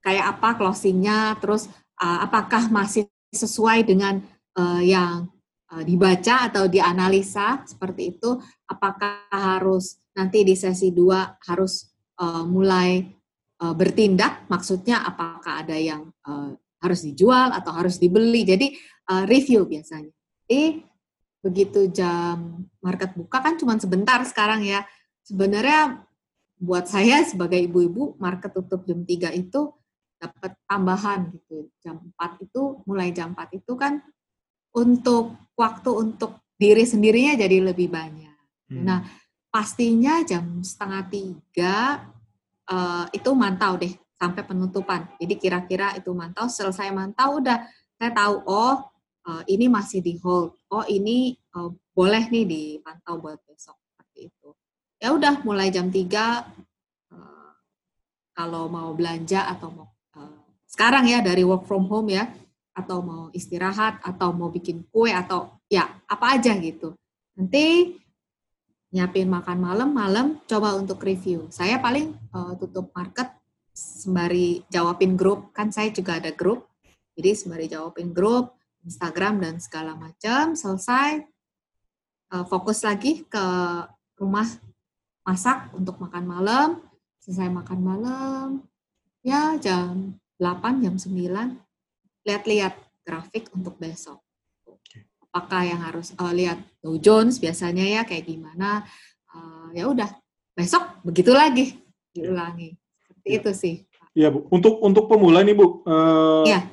kayak 0.01 0.39
apa 0.39 0.57
closingnya, 0.57 1.37
terus 1.37 1.69
uh, 2.01 2.25
apakah 2.25 2.73
masih 2.73 3.05
sesuai 3.29 3.85
dengan 3.85 4.25
uh, 4.57 4.81
yang 4.81 5.29
uh, 5.69 5.83
dibaca 5.85 6.49
atau 6.49 6.65
dianalisa 6.65 7.63
seperti 7.69 8.17
itu. 8.17 8.41
Apakah 8.65 9.29
harus 9.29 10.01
nanti 10.17 10.43
di 10.45 10.57
sesi 10.57 10.91
dua 10.91 11.37
harus 11.45 11.93
uh, 12.21 12.45
mulai 12.49 13.05
uh, 13.61 13.75
bertindak? 13.77 14.49
Maksudnya 14.49 15.05
apakah 15.05 15.61
ada 15.61 15.77
yang 15.77 16.09
uh, 16.25 16.57
harus 16.81 17.05
dijual 17.05 17.53
atau 17.53 17.73
harus 17.77 18.01
dibeli? 18.01 18.49
Jadi 18.49 18.73
uh, 19.13 19.29
review 19.29 19.69
biasanya. 19.69 20.13
Eh 20.49 20.81
begitu 21.39 21.87
jam 21.95 22.67
market 22.83 23.15
buka 23.15 23.39
kan 23.39 23.55
cuma 23.61 23.77
sebentar 23.77 24.25
sekarang 24.25 24.65
ya. 24.65 24.83
Sebenarnya 25.29 26.08
buat 26.59 26.91
saya 26.91 27.23
sebagai 27.23 27.59
ibu-ibu 27.59 28.19
market 28.19 28.51
tutup 28.51 28.83
jam 28.85 29.07
3 29.07 29.35
itu 29.39 29.71
dapat 30.19 30.59
tambahan 30.67 31.31
gitu. 31.31 31.71
Jam 31.79 32.03
4 32.19 32.45
itu 32.45 32.83
mulai 32.85 33.15
jam 33.15 33.33
4 33.33 33.63
itu 33.63 33.73
kan 33.79 34.03
untuk 34.75 35.39
waktu 35.55 35.91
untuk 35.95 36.43
diri 36.59 36.83
sendirinya 36.83 37.39
jadi 37.39 37.63
lebih 37.63 37.89
banyak. 37.89 38.37
Hmm. 38.69 38.83
Nah, 38.83 39.01
pastinya 39.49 40.21
jam 40.27 40.61
setengah 40.61 41.03
tiga 41.07 41.77
uh, 42.69 43.07
itu 43.15 43.31
mantau 43.33 43.79
deh 43.79 43.95
sampai 44.19 44.43
penutupan. 44.43 45.07
Jadi 45.23 45.35
kira-kira 45.39 45.95
itu 45.95 46.11
mantau, 46.11 46.51
selesai 46.51 46.91
mantau 46.91 47.39
udah 47.39 47.63
saya 47.95 48.11
tahu 48.11 48.35
oh 48.47 48.77
uh, 49.31 49.43
ini 49.47 49.71
masih 49.71 50.03
di 50.03 50.19
hold, 50.19 50.59
oh 50.75 50.85
ini 50.91 51.39
uh, 51.55 51.71
boleh 51.95 52.27
nih 52.27 52.45
dipantau 52.47 53.23
buat 53.23 53.39
besok 53.47 53.79
seperti 53.87 54.31
itu. 54.35 54.51
Ya 54.99 55.15
udah 55.15 55.41
mulai 55.47 55.71
jam 55.71 55.91
3 55.91 55.95
uh, 57.15 57.51
kalau 58.35 58.67
mau 58.67 58.91
belanja 58.95 59.47
atau 59.47 59.71
mau 59.71 59.89
sekarang 60.69 61.09
ya 61.09 61.25
dari 61.25 61.43
work 61.43 61.65
from 61.65 61.89
home 61.89 62.13
ya 62.13 62.29
atau 62.77 63.01
mau 63.03 63.25
istirahat 63.35 63.99
atau 64.05 64.31
mau 64.31 64.53
bikin 64.53 64.85
kue 64.93 65.11
atau 65.11 65.59
ya 65.67 65.89
apa 66.07 66.39
aja 66.39 66.55
gitu. 66.61 66.95
Nanti 67.35 67.97
nyiapin 68.95 69.27
makan 69.27 69.59
malam, 69.59 69.91
malam 69.91 70.27
coba 70.47 70.77
untuk 70.79 71.03
review. 71.03 71.49
Saya 71.51 71.81
paling 71.83 72.15
uh, 72.31 72.55
tutup 72.61 72.93
market 72.95 73.33
sembari 73.75 74.63
jawabin 74.71 75.19
grup, 75.19 75.51
kan 75.51 75.75
saya 75.75 75.91
juga 75.91 76.23
ada 76.23 76.31
grup. 76.31 76.71
Jadi 77.19 77.35
sembari 77.35 77.67
jawabin 77.67 78.15
grup, 78.15 78.55
Instagram 78.87 79.43
dan 79.43 79.55
segala 79.59 79.99
macam, 79.99 80.55
selesai 80.55 81.27
uh, 82.31 82.45
fokus 82.47 82.87
lagi 82.87 83.27
ke 83.27 83.45
rumah 84.15 84.47
masak 85.29 85.69
untuk 85.77 86.01
makan 86.01 86.25
malam, 86.25 86.69
selesai 87.21 87.53
makan 87.53 87.81
malam, 87.85 88.49
ya 89.21 89.61
jam 89.61 90.17
8 90.41 90.81
jam 90.81 90.97
9 90.97 92.25
lihat-lihat 92.25 92.75
grafik 93.05 93.53
untuk 93.53 93.77
besok. 93.77 94.25
Apakah 95.29 95.69
yang 95.69 95.85
harus 95.85 96.17
uh, 96.17 96.33
lihat 96.33 96.57
Dow 96.81 96.97
Jones 96.97 97.37
biasanya 97.37 97.85
ya 97.85 98.01
kayak 98.09 98.25
gimana? 98.25 98.89
Uh, 99.29 99.69
ya 99.77 99.85
udah 99.85 100.09
besok 100.57 101.05
begitu 101.05 101.37
lagi 101.37 101.77
diulangi. 102.17 102.73
Seperti 103.05 103.29
ya. 103.29 103.37
itu 103.37 103.51
sih. 103.53 103.75
Iya 104.17 104.33
Bu. 104.33 104.49
Untuk 104.49 104.81
untuk 104.81 105.05
pemula 105.13 105.45
nih 105.45 105.53
Bu. 105.53 105.85
Uh, 105.85 106.49
ya. 106.49 106.65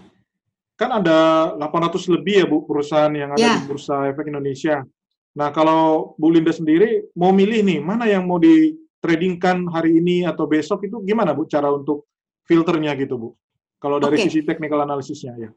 Kan 0.80 1.04
ada 1.04 1.52
800 1.60 2.16
lebih 2.16 2.36
ya 2.44 2.46
Bu 2.48 2.64
perusahaan 2.64 3.12
yang 3.12 3.36
ada 3.36 3.44
ya. 3.44 3.60
di 3.60 3.68
Bursa 3.68 4.08
Efek 4.08 4.32
Indonesia. 4.32 4.88
Nah 5.36 5.52
kalau 5.52 6.16
Bu 6.16 6.32
Linda 6.32 6.56
sendiri 6.56 7.12
mau 7.16 7.36
milih 7.36 7.62
nih 7.62 7.80
mana 7.84 8.08
yang 8.08 8.24
mau 8.24 8.40
di 8.40 8.76
tradingkan 9.04 9.68
hari 9.70 10.00
ini 10.00 10.24
atau 10.24 10.48
besok 10.48 10.88
itu 10.88 11.04
gimana 11.04 11.36
Bu 11.36 11.46
cara 11.46 11.68
untuk 11.70 12.08
filternya 12.48 12.96
gitu 12.96 13.20
Bu? 13.20 13.30
Kalau 13.78 14.00
dari 14.00 14.18
okay. 14.18 14.32
sisi 14.32 14.42
technical 14.48 14.82
analisisnya 14.82 15.36
ya. 15.38 15.52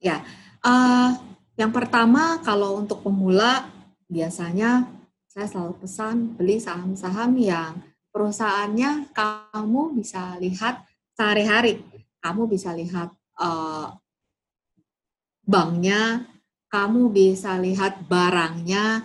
Ya, 0.00 0.16
uh, 0.64 1.12
yang 1.60 1.70
pertama 1.76 2.40
kalau 2.40 2.80
untuk 2.80 3.04
pemula 3.04 3.68
biasanya 4.08 4.88
saya 5.28 5.46
selalu 5.46 5.84
pesan 5.84 6.34
beli 6.34 6.56
saham-saham 6.56 7.36
yang 7.36 7.78
perusahaannya 8.10 9.12
kamu 9.12 10.00
bisa 10.00 10.40
lihat 10.40 10.82
sehari-hari. 11.14 11.84
Kamu 12.18 12.48
bisa 12.48 12.72
lihat 12.72 13.12
uh, 13.38 13.92
banknya, 15.44 16.29
kamu 16.70 17.10
bisa 17.10 17.58
lihat 17.58 18.06
barangnya, 18.06 19.02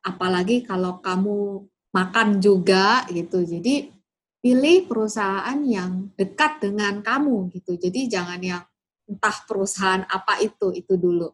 apalagi 0.00 0.64
kalau 0.64 0.98
kamu 1.04 1.68
makan 1.92 2.40
juga 2.40 3.04
gitu. 3.12 3.44
Jadi 3.44 3.92
pilih 4.40 4.88
perusahaan 4.88 5.56
yang 5.64 6.10
dekat 6.16 6.64
dengan 6.64 7.04
kamu 7.04 7.52
gitu. 7.54 7.76
Jadi 7.76 8.08
jangan 8.08 8.40
yang 8.40 8.64
entah 9.04 9.36
perusahaan 9.44 10.04
apa 10.08 10.40
itu 10.40 10.72
itu 10.72 10.96
dulu. 10.96 11.28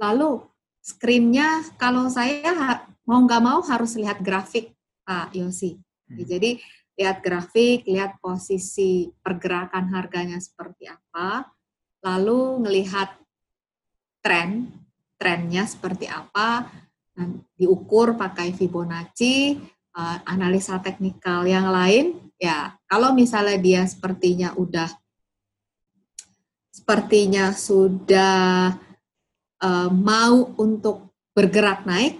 Lalu 0.00 0.40
screennya 0.80 1.64
kalau 1.76 2.08
saya 2.08 2.84
mau 3.04 3.20
nggak 3.24 3.44
mau 3.44 3.60
harus 3.60 3.96
lihat 3.96 4.20
grafik 4.24 4.72
Pak 5.04 5.36
Yosi. 5.36 5.76
Hmm. 5.76 6.24
Jadi 6.24 6.60
lihat 7.00 7.24
grafik, 7.24 7.88
lihat 7.88 8.20
posisi 8.20 9.08
pergerakan 9.24 9.88
harganya 9.96 10.36
seperti 10.36 10.84
apa, 10.84 11.48
lalu 12.04 12.60
melihat 12.60 13.16
tren, 14.20 14.68
trennya 15.20 15.68
seperti 15.68 16.08
apa, 16.08 16.64
dan 17.12 17.44
diukur 17.52 18.16
pakai 18.16 18.56
Fibonacci, 18.56 19.60
uh, 19.92 20.16
analisa 20.24 20.80
teknikal 20.80 21.44
yang 21.44 21.68
lain, 21.68 22.16
ya 22.40 22.72
kalau 22.88 23.12
misalnya 23.12 23.60
dia 23.60 23.82
sepertinya 23.84 24.56
udah 24.56 24.88
sepertinya 26.72 27.52
sudah 27.52 28.72
uh, 29.60 29.90
mau 29.92 30.56
untuk 30.56 31.12
bergerak 31.36 31.84
naik, 31.84 32.16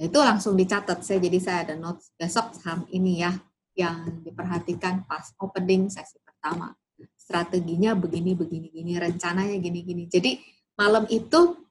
itu 0.00 0.16
langsung 0.16 0.56
dicatat. 0.56 1.04
Saya 1.04 1.20
jadi 1.20 1.38
saya 1.38 1.58
ada 1.68 1.74
notes 1.76 2.08
besok 2.16 2.56
saham 2.56 2.88
ini 2.88 3.20
ya 3.20 3.36
yang 3.76 4.24
diperhatikan 4.24 5.04
pas 5.04 5.36
opening 5.36 5.92
sesi 5.92 6.16
pertama. 6.24 6.72
Strateginya 7.14 7.94
begini 7.94 8.32
begini 8.32 8.72
gini, 8.72 8.96
rencananya 8.96 9.60
gini 9.60 9.80
gini. 9.84 10.04
Jadi 10.08 10.40
malam 10.74 11.04
itu 11.12 11.69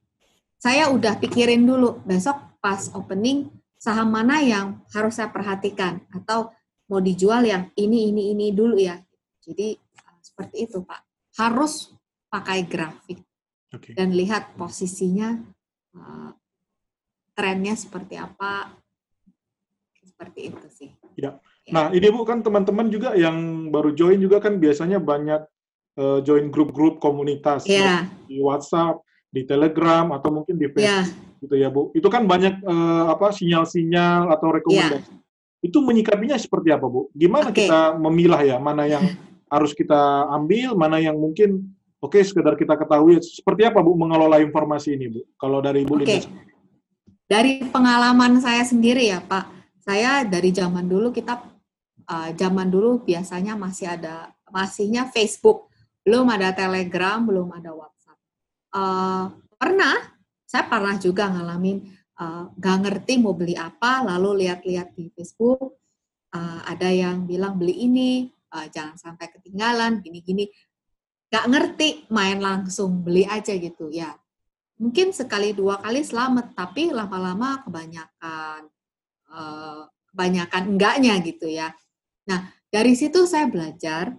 saya 0.59 0.91
udah 0.91 1.15
pikirin 1.17 1.63
dulu 1.63 2.03
besok 2.03 2.35
pas 2.59 2.91
opening 2.91 3.47
saham 3.79 4.11
mana 4.11 4.43
yang 4.43 4.83
harus 4.91 5.15
saya 5.15 5.31
perhatikan 5.31 6.03
atau 6.11 6.51
mau 6.91 6.99
dijual 6.99 7.47
yang 7.47 7.71
ini 7.79 8.11
ini 8.11 8.35
ini 8.35 8.51
dulu 8.51 8.75
ya. 8.75 8.99
Jadi 9.39 9.79
seperti 10.19 10.67
itu 10.67 10.83
Pak. 10.83 10.99
Harus 11.39 11.95
pakai 12.27 12.67
grafik 12.67 13.23
okay. 13.71 13.95
dan 13.95 14.11
lihat 14.11 14.53
posisinya 14.59 15.39
uh, 15.95 16.35
trennya 17.31 17.79
seperti 17.79 18.19
apa 18.19 18.75
seperti 20.03 20.51
itu 20.51 20.67
sih. 20.67 20.89
Ya. 21.15 21.39
ya. 21.63 21.71
Nah 21.71 21.85
ini 21.95 22.11
bu 22.11 22.27
kan 22.27 22.43
teman-teman 22.43 22.91
juga 22.91 23.15
yang 23.15 23.71
baru 23.71 23.95
join 23.95 24.19
juga 24.19 24.43
kan 24.43 24.59
biasanya 24.59 24.99
banyak 24.99 25.47
uh, 25.95 26.19
join 26.19 26.51
grup-grup 26.51 26.99
komunitas 26.99 27.63
ya. 27.63 28.03
di 28.27 28.43
WhatsApp, 28.43 28.99
di 29.29 29.45
Telegram 29.45 30.09
atau 30.17 30.29
mungkin 30.33 30.57
di 30.57 30.67
Facebook 30.73 31.05
ya. 31.05 31.37
gitu 31.41 31.55
ya 31.55 31.69
bu. 31.69 31.93
Itu 31.93 32.09
kan 32.09 32.25
banyak 32.25 32.65
uh, 32.65 33.13
apa 33.13 33.29
sinyal-sinyal 33.29 34.33
atau 34.33 34.49
rekomendasi. 34.49 35.09
Ya. 35.09 35.17
Itu 35.61 35.85
menyikapinya 35.85 36.35
seperti 36.35 36.73
apa 36.73 36.89
bu? 36.89 37.13
Gimana 37.13 37.53
okay. 37.53 37.69
kita 37.69 37.93
memilah 37.97 38.41
ya 38.41 38.57
mana 38.57 38.89
yang 38.89 39.05
harus 39.53 39.73
kita 39.77 40.29
ambil, 40.33 40.73
mana 40.73 40.97
yang 40.97 41.17
mungkin 41.17 41.69
oke 42.01 42.17
okay, 42.17 42.25
sekedar 42.25 42.57
kita 42.57 42.73
ketahui. 42.73 43.21
Seperti 43.21 43.69
apa 43.69 43.79
bu 43.85 43.93
mengelola 43.93 44.41
informasi 44.41 44.97
ini 44.97 45.13
bu? 45.13 45.21
Kalau 45.37 45.61
dari 45.61 45.85
bu 45.85 46.01
okay. 46.01 46.25
Dari 47.29 47.61
pengalaman 47.69 48.41
saya 48.41 48.65
sendiri 48.65 49.05
ya 49.05 49.21
Pak, 49.21 49.45
saya 49.85 50.25
dari 50.25 50.49
zaman 50.49 50.89
dulu 50.89 51.13
kita 51.13 51.37
uh, 52.09 52.29
zaman 52.33 52.73
dulu 52.73 53.05
biasanya 53.05 53.53
masih 53.53 53.85
ada 53.85 54.33
masihnya 54.49 55.05
Facebook, 55.13 55.69
belum 56.01 56.25
ada 56.33 56.49
Telegram, 56.57 57.21
belum 57.21 57.53
ada 57.53 57.69
WhatsApp. 57.69 57.98
Uh, 58.69 59.33
pernah, 59.57 59.97
saya 60.45 60.69
pernah 60.69 60.95
juga 61.01 61.29
ngalamin 61.29 61.89
uh, 62.21 62.53
gak 62.53 62.77
ngerti 62.85 63.17
mau 63.17 63.33
beli 63.33 63.57
apa, 63.57 64.05
lalu 64.05 64.45
lihat-lihat 64.45 64.93
di 64.93 65.09
Facebook, 65.13 65.81
uh, 66.37 66.61
ada 66.69 66.89
yang 66.89 67.25
bilang 67.25 67.57
beli 67.57 67.89
ini, 67.89 68.29
uh, 68.53 68.69
jangan 68.69 68.97
sampai 68.97 69.33
ketinggalan, 69.33 70.05
gini-gini. 70.05 70.45
Gak 71.29 71.45
ngerti, 71.49 72.09
main 72.09 72.41
langsung 72.41 73.01
beli 73.05 73.25
aja 73.25 73.53
gitu 73.53 73.89
ya. 73.93 74.13
Mungkin 74.79 75.11
sekali 75.13 75.51
dua 75.51 75.77
kali 75.83 76.01
selamat, 76.01 76.55
tapi 76.55 76.89
lama-lama 76.89 77.61
kebanyakan 77.67 78.71
kebanyakan 80.09 80.63
enggaknya 80.73 81.21
gitu 81.21 81.45
ya. 81.45 81.69
Nah, 82.25 82.49
dari 82.73 82.97
situ 82.97 83.29
saya 83.29 83.45
belajar, 83.45 84.17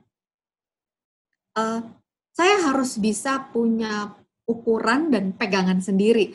saya 2.31 2.57
harus 2.63 2.95
bisa 3.01 3.43
punya 3.51 4.20
ukuran 4.51 5.15
dan 5.15 5.31
pegangan 5.39 5.79
sendiri. 5.79 6.35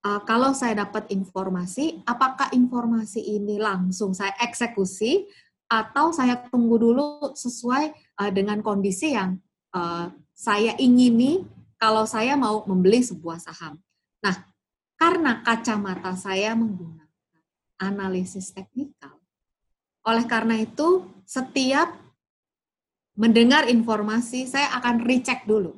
Uh, 0.00 0.24
kalau 0.24 0.56
saya 0.56 0.88
dapat 0.88 1.12
informasi, 1.12 2.00
apakah 2.08 2.48
informasi 2.56 3.20
ini 3.20 3.60
langsung 3.60 4.16
saya 4.16 4.32
eksekusi 4.40 5.28
atau 5.68 6.16
saya 6.16 6.40
tunggu 6.48 6.80
dulu 6.80 7.36
sesuai 7.36 7.92
uh, 8.16 8.30
dengan 8.32 8.64
kondisi 8.64 9.12
yang 9.12 9.36
uh, 9.76 10.08
saya 10.32 10.72
ingini 10.80 11.44
kalau 11.76 12.08
saya 12.08 12.34
mau 12.34 12.64
membeli 12.64 13.04
sebuah 13.04 13.38
saham. 13.42 13.76
Nah, 14.24 14.34
karena 14.98 15.44
kacamata 15.44 16.16
saya 16.18 16.56
menggunakan 16.56 17.06
analisis 17.78 18.50
teknikal. 18.50 19.18
Oleh 20.02 20.26
karena 20.26 20.58
itu, 20.58 21.06
setiap 21.28 21.94
mendengar 23.18 23.66
informasi, 23.66 24.46
saya 24.46 24.74
akan 24.78 25.04
recheck 25.06 25.46
dulu. 25.46 25.74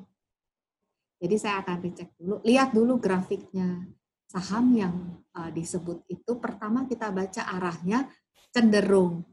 Jadi 1.21 1.37
saya 1.37 1.61
akan 1.61 1.77
recheck 1.85 2.17
dulu, 2.17 2.41
lihat 2.43 2.73
dulu 2.73 2.97
grafiknya. 2.97 3.85
Saham 4.31 4.73
yang 4.73 4.95
uh, 5.37 5.51
disebut 5.53 6.07
itu 6.09 6.39
pertama 6.39 6.87
kita 6.87 7.11
baca 7.11 7.51
arahnya 7.51 8.07
cenderung 8.55 9.27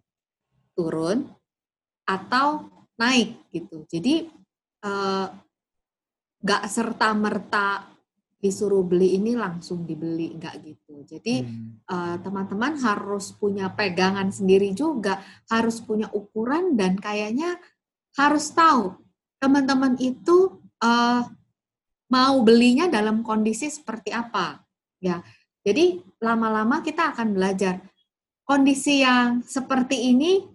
turun 0.74 1.26
atau 2.04 2.68
naik 2.98 3.48
gitu. 3.54 3.86
Jadi 3.88 4.28
uh, 4.84 5.28
serta 6.66 7.14
merta 7.14 7.86
disuruh 8.38 8.86
beli 8.86 9.18
ini 9.18 9.34
langsung 9.34 9.86
dibeli 9.86 10.38
nggak 10.38 10.56
gitu. 10.62 11.02
Jadi 11.06 11.42
hmm. 11.42 11.90
uh, 11.90 12.16
teman-teman 12.22 12.78
harus 12.82 13.34
punya 13.34 13.74
pegangan 13.74 14.30
sendiri 14.30 14.74
juga, 14.78 15.22
harus 15.50 15.82
punya 15.82 16.10
ukuran 16.14 16.78
dan 16.78 16.98
kayaknya 16.98 17.58
harus 18.18 18.50
tahu 18.54 18.98
teman-teman 19.38 19.98
itu 20.02 20.62
uh, 20.82 21.26
mau 22.08 22.40
belinya 22.44 22.88
dalam 22.88 23.24
kondisi 23.24 23.68
seperti 23.68 24.12
apa. 24.12 24.64
Ya, 24.98 25.22
jadi 25.62 26.02
lama-lama 26.24 26.82
kita 26.82 27.14
akan 27.14 27.38
belajar 27.38 27.84
kondisi 28.48 29.04
yang 29.04 29.44
seperti 29.44 30.16
ini 30.16 30.48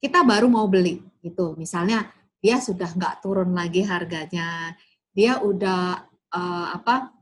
kita 0.00 0.20
baru 0.24 0.46
mau 0.52 0.68
beli 0.68 1.00
gitu. 1.24 1.56
Misalnya 1.56 2.08
dia 2.40 2.60
sudah 2.60 2.92
nggak 2.92 3.24
turun 3.24 3.52
lagi 3.52 3.84
harganya, 3.84 4.76
dia 5.12 5.40
udah 5.40 6.04
uh, 6.32 6.66
apa 6.76 7.12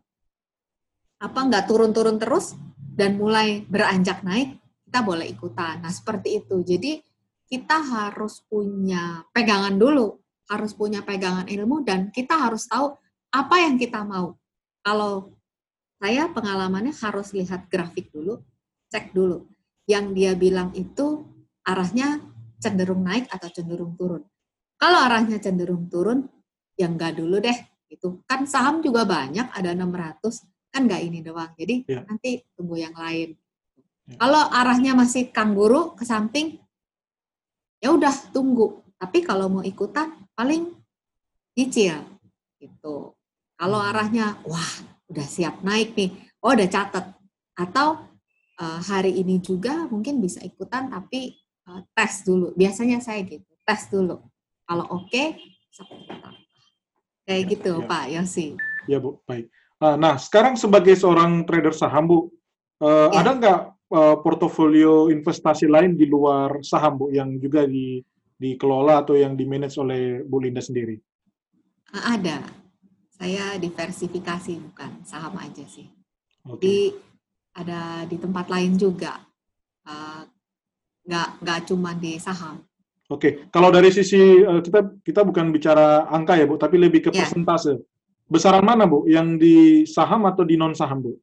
apa 1.18 1.40
nggak 1.50 1.66
turun-turun 1.66 2.18
terus 2.22 2.54
dan 2.78 3.18
mulai 3.18 3.62
beranjak 3.66 4.22
naik, 4.22 4.58
kita 4.86 5.02
boleh 5.02 5.26
ikutan. 5.26 5.82
Nah 5.82 5.90
seperti 5.90 6.42
itu. 6.42 6.62
Jadi 6.62 6.98
kita 7.48 7.80
harus 7.82 8.42
punya 8.46 9.22
pegangan 9.30 9.74
dulu, 9.78 10.18
harus 10.50 10.74
punya 10.74 11.02
pegangan 11.02 11.46
ilmu 11.46 11.86
dan 11.86 12.10
kita 12.10 12.34
harus 12.34 12.66
tahu 12.66 12.94
apa 13.34 13.56
yang 13.62 13.76
kita 13.76 14.04
mau. 14.04 14.36
Kalau 14.84 15.34
saya 15.98 16.30
pengalamannya 16.30 16.94
harus 16.94 17.34
lihat 17.34 17.66
grafik 17.68 18.08
dulu, 18.14 18.40
cek 18.88 19.12
dulu. 19.12 19.44
Yang 19.88 20.04
dia 20.14 20.32
bilang 20.36 20.70
itu 20.76 21.24
arahnya 21.64 22.22
cenderung 22.60 23.04
naik 23.04 23.28
atau 23.28 23.48
cenderung 23.50 23.96
turun. 23.98 24.22
Kalau 24.78 24.98
arahnya 25.02 25.42
cenderung 25.42 25.90
turun, 25.90 26.28
ya 26.78 26.86
enggak 26.86 27.18
dulu 27.18 27.42
deh, 27.42 27.58
gitu 27.88 28.20
kan 28.28 28.44
saham 28.44 28.84
juga 28.84 29.08
banyak 29.08 29.48
ada 29.48 29.72
600 29.72 30.20
kan 30.68 30.80
nggak 30.84 31.02
ini 31.08 31.18
doang 31.24 31.50
jadi 31.56 31.74
ya. 31.88 32.00
nanti 32.04 32.44
tunggu 32.52 32.76
yang 32.76 32.92
lain 32.92 33.32
ya. 34.04 34.16
kalau 34.20 34.42
arahnya 34.52 34.92
masih 34.92 35.32
kangguru 35.32 35.96
ke 35.96 36.04
samping 36.04 36.60
ya 37.80 37.88
udah 37.96 38.12
tunggu 38.30 38.84
tapi 39.00 39.24
kalau 39.24 39.48
mau 39.48 39.64
ikutan 39.64 40.12
paling 40.36 40.76
cicil 41.56 42.04
gitu 42.60 43.16
kalau 43.58 43.82
hmm. 43.82 43.88
arahnya 43.92 44.26
wah 44.46 44.72
udah 45.10 45.26
siap 45.26 45.60
naik 45.66 45.98
nih 45.98 46.14
oh 46.40 46.54
udah 46.54 46.68
catat 46.70 47.12
atau 47.58 48.06
uh, 48.62 48.80
hari 48.86 49.18
ini 49.18 49.42
juga 49.42 49.90
mungkin 49.90 50.22
bisa 50.22 50.38
ikutan 50.46 50.88
tapi 50.88 51.34
uh, 51.66 51.82
tes 51.92 52.22
dulu 52.22 52.54
biasanya 52.54 53.02
saya 53.02 53.26
gitu 53.26 53.44
tes 53.66 53.90
dulu 53.90 54.22
kalau 54.64 54.86
oke 54.94 55.10
okay, 55.10 55.36
Kayak 57.28 57.42
gitu 57.52 57.72
ya. 57.76 57.84
Pak 57.84 58.04
Yosi. 58.08 58.46
Ya 58.88 58.96
Bu, 58.96 59.20
baik. 59.28 59.52
Ah, 59.78 60.00
nah, 60.00 60.16
sekarang 60.16 60.56
sebagai 60.56 60.96
seorang 60.96 61.44
trader 61.44 61.76
saham 61.76 62.08
Bu, 62.08 62.18
uh, 62.80 63.12
ya. 63.12 63.20
ada 63.20 63.30
nggak 63.36 63.60
uh, 63.92 64.16
portofolio 64.24 65.12
investasi 65.12 65.68
lain 65.68 65.94
di 65.94 66.08
luar 66.08 66.64
saham 66.64 66.96
Bu 66.96 67.06
yang 67.12 67.36
juga 67.36 67.68
di 67.68 68.00
dikelola 68.38 69.04
atau 69.04 69.12
yang 69.18 69.36
dimanage 69.36 69.76
oleh 69.76 70.24
Bu 70.24 70.40
Linda 70.40 70.64
sendiri? 70.64 70.96
Ada. 71.92 72.40
Saya 73.18 73.58
diversifikasi 73.58 74.54
bukan 74.62 75.02
saham 75.02 75.34
aja 75.42 75.66
sih. 75.66 75.90
Okay. 76.46 76.54
Jadi 76.54 76.76
ada 77.58 78.06
di 78.06 78.16
tempat 78.16 78.46
lain 78.46 78.78
juga. 78.78 79.18
Uh, 79.82 80.22
nggak 81.08 81.28
nggak 81.42 81.60
cuma 81.66 81.90
di 81.98 82.20
saham. 82.22 82.62
Oke, 83.08 83.16
okay. 83.16 83.32
kalau 83.48 83.72
dari 83.72 83.88
sisi 83.88 84.20
uh, 84.44 84.60
kita 84.60 85.00
kita 85.00 85.24
bukan 85.24 85.48
bicara 85.48 86.04
angka 86.12 86.36
ya 86.36 86.44
bu, 86.44 86.60
tapi 86.60 86.76
lebih 86.76 87.08
ke 87.08 87.10
yeah. 87.10 87.24
persentase. 87.24 87.80
Besaran 88.28 88.60
mana 88.60 88.84
bu? 88.84 89.08
Yang 89.08 89.28
di 89.40 89.56
saham 89.88 90.28
atau 90.28 90.44
di 90.44 90.60
non 90.60 90.76
saham 90.76 91.00
bu? 91.00 91.16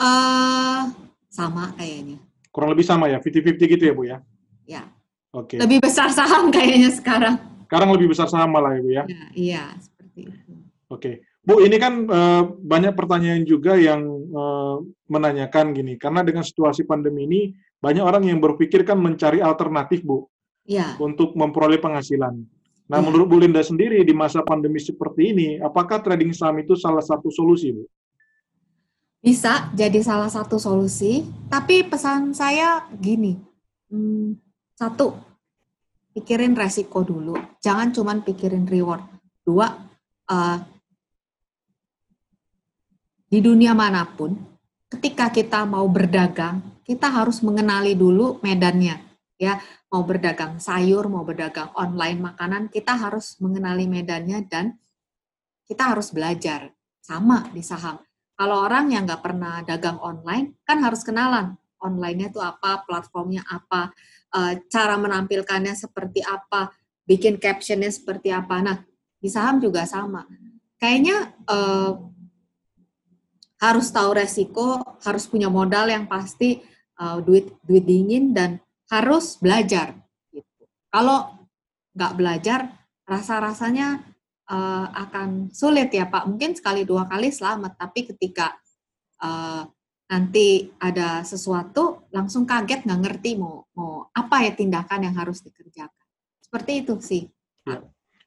Uh, 0.00 0.88
sama 1.28 1.76
kayaknya. 1.76 2.16
Kurang 2.48 2.72
lebih 2.72 2.88
sama 2.88 3.12
ya, 3.12 3.20
50-50 3.20 3.72
gitu 3.76 3.84
ya 3.84 3.94
bu 3.94 4.02
ya? 4.08 4.18
Ya. 4.64 4.82
Oke. 5.36 5.54
Okay. 5.54 5.58
Lebih 5.60 5.84
besar 5.84 6.08
saham 6.08 6.48
kayaknya 6.48 6.88
sekarang. 6.96 7.36
Sekarang 7.68 7.88
lebih 7.92 8.16
besar 8.16 8.26
saham 8.32 8.48
malah 8.48 8.72
ya 8.72 8.80
bu 8.80 8.90
ya? 8.90 9.04
ya 9.04 9.24
iya, 9.36 9.64
seperti 9.76 10.32
itu. 10.32 10.53
Oke. 10.88 11.00
Okay. 11.00 11.14
Bu, 11.44 11.60
ini 11.60 11.76
kan 11.76 12.08
uh, 12.08 12.56
banyak 12.56 12.96
pertanyaan 12.96 13.44
juga 13.44 13.76
yang 13.76 14.00
uh, 14.32 14.80
menanyakan 15.12 15.76
gini, 15.76 16.00
karena 16.00 16.24
dengan 16.24 16.40
situasi 16.40 16.88
pandemi 16.88 17.28
ini 17.28 17.40
banyak 17.84 18.00
orang 18.00 18.24
yang 18.24 18.40
berpikir 18.40 18.80
kan 18.80 18.96
mencari 18.96 19.44
alternatif, 19.44 20.00
Bu, 20.00 20.24
ya. 20.64 20.96
untuk 20.96 21.36
memperoleh 21.36 21.76
penghasilan. 21.76 22.32
Nah, 22.88 22.98
ya. 23.00 23.04
menurut 23.04 23.28
Bu 23.28 23.36
Linda 23.44 23.60
sendiri 23.60 24.00
di 24.00 24.16
masa 24.16 24.40
pandemi 24.40 24.80
seperti 24.80 25.36
ini, 25.36 25.48
apakah 25.60 26.00
trading 26.00 26.32
saham 26.32 26.64
itu 26.64 26.80
salah 26.80 27.04
satu 27.04 27.28
solusi, 27.28 27.76
Bu? 27.76 27.84
Bisa 29.20 29.68
jadi 29.76 30.00
salah 30.00 30.32
satu 30.32 30.56
solusi, 30.56 31.28
tapi 31.52 31.84
pesan 31.84 32.32
saya 32.32 32.88
gini, 32.92 33.36
hmm, 33.92 34.36
satu, 34.80 35.12
pikirin 36.16 36.56
resiko 36.56 37.04
dulu, 37.04 37.36
jangan 37.60 37.92
cuma 37.92 38.16
pikirin 38.16 38.64
reward. 38.64 39.04
Dua, 39.44 39.68
uh, 40.28 40.56
di 43.34 43.42
dunia 43.42 43.74
mana 43.74 44.06
pun, 44.06 44.30
ketika 44.86 45.26
kita 45.26 45.66
mau 45.66 45.82
berdagang, 45.90 46.62
kita 46.86 47.10
harus 47.10 47.42
mengenali 47.42 47.98
dulu 47.98 48.38
medannya. 48.46 49.02
Ya, 49.34 49.58
mau 49.90 50.06
berdagang 50.06 50.62
sayur, 50.62 51.10
mau 51.10 51.26
berdagang 51.26 51.74
online 51.74 52.22
makanan, 52.22 52.70
kita 52.70 52.94
harus 52.94 53.34
mengenali 53.42 53.90
medannya 53.90 54.46
dan 54.46 54.78
kita 55.66 55.90
harus 55.90 56.14
belajar. 56.14 56.70
Sama 57.02 57.50
di 57.50 57.58
saham. 57.58 57.98
Kalau 58.38 58.62
orang 58.62 58.94
yang 58.94 59.02
nggak 59.02 59.18
pernah 59.18 59.66
dagang 59.66 59.98
online, 59.98 60.54
kan 60.62 60.78
harus 60.78 61.02
kenalan 61.02 61.58
online-nya 61.82 62.30
itu 62.30 62.38
apa, 62.38 62.86
platformnya 62.86 63.42
apa, 63.50 63.90
eh, 64.30 64.62
cara 64.70 64.94
menampilkannya 64.94 65.74
seperti 65.74 66.22
apa, 66.22 66.70
bikin 67.02 67.42
captionnya 67.42 67.90
seperti 67.90 68.30
apa. 68.30 68.62
Nah, 68.62 68.78
di 69.18 69.26
saham 69.26 69.58
juga 69.58 69.82
sama. 69.90 70.22
Kayaknya 70.78 71.34
eh, 71.50 72.13
harus 73.72 73.88
tahu 73.88 74.16
resiko, 74.18 74.82
harus 75.00 75.24
punya 75.24 75.48
modal 75.48 75.88
yang 75.88 76.04
pasti, 76.04 76.60
uh, 77.00 77.18
duit 77.24 77.48
duit 77.64 77.84
dingin 77.84 78.36
dan 78.36 78.60
harus 78.92 79.40
belajar. 79.40 79.96
Gitu. 80.30 80.64
Kalau 80.92 81.48
nggak 81.94 82.12
belajar, 82.18 82.60
rasa-rasanya 83.06 84.02
uh, 84.50 84.86
akan 84.92 85.52
sulit 85.54 85.92
ya 85.94 86.08
Pak. 86.10 86.28
Mungkin 86.28 86.56
sekali 86.58 86.84
dua 86.84 87.08
kali 87.08 87.32
selamat, 87.32 87.78
tapi 87.80 88.04
ketika 88.12 88.52
uh, 89.22 89.64
nanti 90.04 90.68
ada 90.76 91.24
sesuatu 91.24 92.04
langsung 92.12 92.44
kaget 92.44 92.84
nggak 92.84 93.00
ngerti 93.08 93.40
mau 93.40 93.64
mau 93.72 94.06
apa 94.12 94.44
ya 94.44 94.52
tindakan 94.52 95.08
yang 95.08 95.16
harus 95.16 95.40
dikerjakan. 95.40 96.04
Seperti 96.44 96.72
itu 96.84 96.94
sih. 97.00 97.24
Ya. 97.64 97.80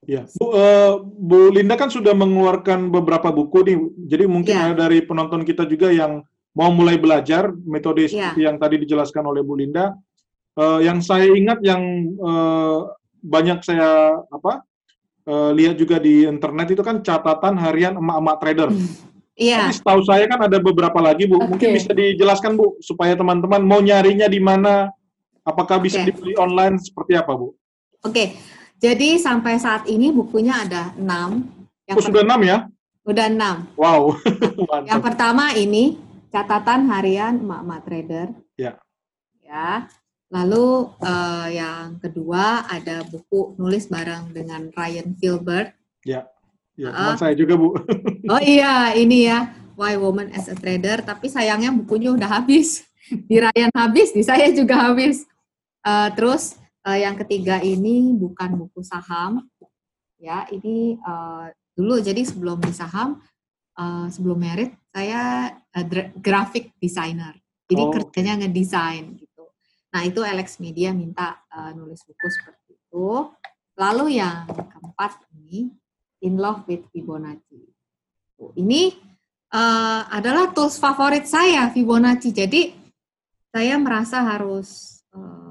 Ya, 0.05 0.29
Bu, 0.37 0.53
uh, 0.53 1.01
Bu 1.01 1.49
Linda 1.49 1.73
kan 1.73 1.89
sudah 1.89 2.13
mengeluarkan 2.13 2.93
beberapa 2.93 3.33
buku 3.33 3.65
nih, 3.65 3.77
jadi 4.05 4.23
mungkin 4.29 4.53
ya. 4.53 4.69
ada 4.69 4.85
dari 4.85 5.01
penonton 5.01 5.41
kita 5.41 5.65
juga 5.65 5.89
yang 5.89 6.21
mau 6.53 6.69
mulai 6.69 7.01
belajar 7.01 7.49
metode 7.65 8.05
ya. 8.05 8.09
seperti 8.09 8.45
yang 8.45 8.61
tadi 8.61 8.77
dijelaskan 8.85 9.25
oleh 9.25 9.41
Bu 9.41 9.57
Linda. 9.57 9.97
Uh, 10.57 10.81
yang 10.81 11.01
saya 11.05 11.29
ingat 11.29 11.61
yang 11.61 11.81
uh, 12.17 12.89
banyak 13.21 13.61
saya 13.61 14.21
apa 14.29 14.65
uh, 15.29 15.51
lihat 15.53 15.77
juga 15.77 16.01
di 16.01 16.25
internet 16.25 16.73
itu 16.73 16.81
kan 16.81 17.01
catatan 17.01 17.57
harian 17.61 17.97
emak-emak 17.97 18.37
trader. 18.41 18.69
Iya. 19.37 19.69
Tapi 19.69 19.73
setahu 19.77 20.01
saya 20.01 20.25
kan 20.25 20.49
ada 20.49 20.57
beberapa 20.57 20.97
lagi 20.97 21.29
Bu. 21.29 21.37
Okay. 21.37 21.45
Mungkin 21.45 21.69
bisa 21.77 21.91
dijelaskan 21.93 22.57
Bu 22.57 22.81
supaya 22.81 23.13
teman-teman 23.13 23.61
mau 23.61 23.77
nyarinya 23.77 24.25
di 24.25 24.41
mana, 24.41 24.89
apakah 25.45 25.77
bisa 25.77 26.01
okay. 26.01 26.09
dibeli 26.09 26.33
online 26.41 26.81
seperti 26.81 27.13
apa 27.13 27.37
Bu? 27.37 27.53
Oke. 27.53 27.53
Okay. 28.09 28.27
Jadi 28.77 29.17
sampai 29.17 29.57
saat 29.57 29.89
ini 29.89 30.13
bukunya 30.13 30.53
ada 30.53 30.93
enam. 30.93 31.49
Yang 31.89 31.97
oh, 31.97 32.05
sudah 32.05 32.21
enam 32.21 32.41
ya? 32.45 32.57
Sudah 33.01 33.25
enam. 33.25 33.55
Wow. 33.73 34.13
yang 34.89 35.01
pertama 35.01 35.55
ini 35.57 35.97
catatan 36.29 36.85
harian 36.93 37.41
emak-emak 37.41 37.81
trader. 37.87 38.27
Ya. 38.53 38.77
Ya. 39.41 39.89
Lalu 40.27 40.91
uh, 41.01 41.47
yang 41.47 41.97
kedua 42.03 42.67
ada 42.67 43.01
buku 43.07 43.55
nulis 43.55 43.87
bareng 43.89 44.29
dengan 44.35 44.69
Ryan 44.75 45.15
Filbert. 45.17 45.73
Ya. 46.05 46.27
Ya, 46.77 46.93
uh, 46.93 47.17
saya 47.17 47.33
juga 47.33 47.57
bu. 47.57 47.73
oh 48.33 48.41
iya, 48.45 48.93
ini 48.93 49.25
ya 49.25 49.49
Why 49.73 49.97
Woman 49.97 50.29
as 50.29 50.45
a 50.45 50.53
Trader. 50.53 51.01
Tapi 51.01 51.25
sayangnya 51.25 51.73
bukunya 51.73 52.13
udah 52.13 52.29
habis. 52.37 52.85
Di 53.29 53.41
Ryan 53.41 53.73
habis, 53.73 54.11
di 54.11 54.19
saya 54.19 54.51
juga 54.51 54.91
habis. 54.91 55.23
Uh, 55.79 56.11
terus 56.11 56.59
Uh, 56.87 56.95
yang 57.03 57.19
ketiga 57.19 57.59
ini 57.59 58.15
bukan 58.15 58.55
buku 58.55 58.79
saham, 58.79 59.43
ya 60.23 60.47
ini 60.55 60.95
uh, 61.03 61.51
dulu 61.75 61.99
jadi 61.99 62.23
sebelum 62.23 62.63
di 62.63 62.71
saham, 62.71 63.19
uh, 63.75 64.07
sebelum 64.07 64.39
merit 64.39 64.71
saya 64.95 65.51
uh, 65.51 65.85
graphic 66.15 66.71
designer, 66.79 67.35
jadi 67.67 67.83
oh. 67.83 67.91
kerjanya 67.91 68.39
ngedesain 68.39 69.19
gitu. 69.19 69.51
Nah 69.91 70.01
itu 70.07 70.23
Alex 70.23 70.63
Media 70.63 70.95
minta 70.95 71.43
uh, 71.51 71.75
nulis 71.75 72.07
buku 72.07 72.27
seperti 72.31 72.79
itu. 72.79 73.35
Lalu 73.75 74.23
yang 74.23 74.47
keempat 74.47 75.27
ini 75.35 75.67
In 76.23 76.39
Love 76.39 76.71
with 76.71 76.87
Fibonacci. 76.95 77.61
Ini 78.57 78.81
uh, 79.51 80.07
adalah 80.07 80.55
tools 80.55 80.79
favorit 80.79 81.27
saya 81.27 81.67
Fibonacci. 81.67 82.31
Jadi 82.31 82.61
saya 83.51 83.75
merasa 83.75 84.23
harus 84.23 85.03
uh, 85.11 85.46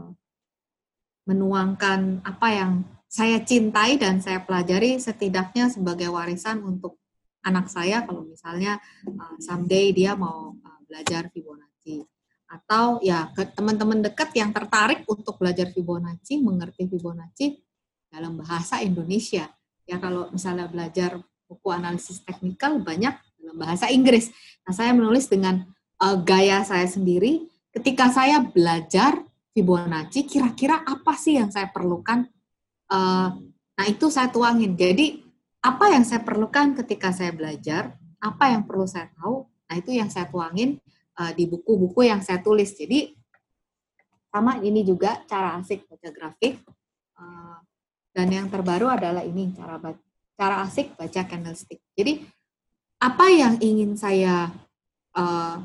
menuangkan 1.27 2.23
apa 2.23 2.49
yang 2.55 2.73
saya 3.07 3.43
cintai 3.43 3.99
dan 3.99 4.23
saya 4.23 4.43
pelajari 4.43 4.99
setidaknya 5.03 5.71
sebagai 5.71 6.11
warisan 6.11 6.63
untuk 6.63 6.99
anak 7.47 7.71
saya 7.71 8.03
kalau 8.03 8.27
misalnya 8.27 8.79
uh, 9.07 9.35
someday 9.39 9.95
dia 9.95 10.19
mau 10.19 10.55
uh, 10.55 10.81
belajar 10.87 11.31
Fibonacci 11.31 12.03
atau 12.47 13.03
ya 13.03 13.27
teman-teman 13.35 14.07
dekat 14.07 14.31
yang 14.39 14.55
tertarik 14.55 15.03
untuk 15.11 15.35
belajar 15.39 15.71
Fibonacci, 15.75 16.39
mengerti 16.39 16.87
Fibonacci 16.87 17.59
dalam 18.07 18.39
bahasa 18.39 18.79
Indonesia. 18.83 19.51
Ya 19.87 19.99
kalau 19.99 20.31
misalnya 20.31 20.71
belajar 20.71 21.19
buku 21.47 21.69
analisis 21.75 22.23
teknikal 22.23 22.79
banyak 22.83 23.15
dalam 23.39 23.57
bahasa 23.59 23.91
Inggris. 23.91 24.31
Nah, 24.67 24.75
saya 24.75 24.95
menulis 24.95 25.27
dengan 25.27 25.67
uh, 26.03 26.17
gaya 26.23 26.63
saya 26.63 26.87
sendiri. 26.87 27.47
Ketika 27.75 28.09
saya 28.11 28.41
belajar 28.43 29.26
Fibonacci, 29.57 30.29
kira-kira 30.29 30.85
apa 30.85 31.17
sih 31.17 31.41
yang 31.41 31.49
saya 31.49 31.73
perlukan? 31.73 32.29
Uh, 32.93 33.41
nah 33.73 33.87
itu 33.89 34.13
saya 34.13 34.29
tuangin. 34.29 34.77
Jadi 34.77 35.25
apa 35.65 35.97
yang 35.97 36.05
saya 36.05 36.21
perlukan 36.21 36.77
ketika 36.77 37.09
saya 37.09 37.33
belajar, 37.33 37.97
apa 38.21 38.53
yang 38.53 38.69
perlu 38.69 38.85
saya 38.85 39.09
tahu, 39.17 39.49
nah 39.65 39.75
itu 39.81 39.97
yang 39.97 40.13
saya 40.13 40.29
tuangin 40.29 40.77
uh, 41.17 41.33
di 41.33 41.49
buku-buku 41.49 42.05
yang 42.05 42.21
saya 42.21 42.45
tulis. 42.45 42.69
Jadi 42.77 43.17
sama 44.29 44.61
ini 44.61 44.85
juga 44.85 45.25
cara 45.25 45.57
asik 45.57 45.89
baca 45.89 46.09
grafik. 46.13 46.61
Uh, 47.17 47.57
dan 48.13 48.29
yang 48.29 48.53
terbaru 48.53 48.93
adalah 48.93 49.25
ini 49.25 49.57
cara 49.57 49.81
cara 50.37 50.69
asik 50.69 51.01
baca 51.01 51.25
candlestick. 51.25 51.81
Jadi 51.97 52.29
apa 53.01 53.33
yang 53.33 53.57
ingin 53.65 53.97
saya 53.97 54.53
uh, 55.17 55.65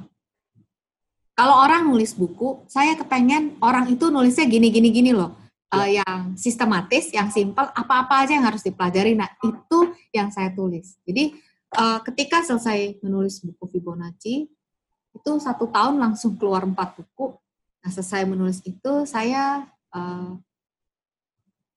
kalau 1.41 1.57
orang 1.57 1.89
nulis 1.89 2.13
buku, 2.13 2.61
saya 2.69 2.93
kepengen 2.93 3.57
orang 3.65 3.89
itu 3.89 4.13
nulisnya 4.13 4.45
gini-gini 4.45 4.93
gini 4.93 5.09
loh. 5.09 5.33
Uh, 5.73 5.89
yang 5.89 6.37
sistematis, 6.37 7.09
yang 7.09 7.33
simpel, 7.33 7.65
apa-apa 7.73 8.21
aja 8.21 8.37
yang 8.37 8.45
harus 8.45 8.61
dipelajari. 8.61 9.17
Nah, 9.17 9.25
itu 9.41 9.89
yang 10.13 10.29
saya 10.29 10.53
tulis. 10.53 11.01
Jadi, 11.01 11.33
uh, 11.73 11.97
ketika 12.05 12.45
selesai 12.45 13.01
menulis 13.01 13.41
buku 13.41 13.73
Fibonacci, 13.73 14.53
itu 15.17 15.31
satu 15.41 15.65
tahun 15.65 15.97
langsung 15.97 16.37
keluar 16.37 16.61
empat 16.61 17.01
buku. 17.01 17.33
Nah, 17.81 17.89
selesai 17.89 18.21
menulis 18.29 18.61
itu, 18.61 19.09
saya 19.09 19.65
uh, 19.97 20.37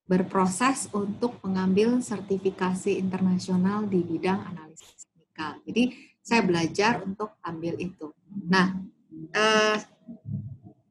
berproses 0.04 0.92
untuk 0.92 1.40
mengambil 1.40 2.04
sertifikasi 2.04 3.00
internasional 3.00 3.88
di 3.88 4.04
bidang 4.04 4.44
analisis 4.44 5.08
vertikal. 5.08 5.56
Jadi 5.64 5.96
saya 6.20 6.44
belajar 6.44 7.00
untuk 7.00 7.40
ambil 7.40 7.80
itu. 7.80 8.12
Nah, 8.44 8.92
eh, 9.34 9.76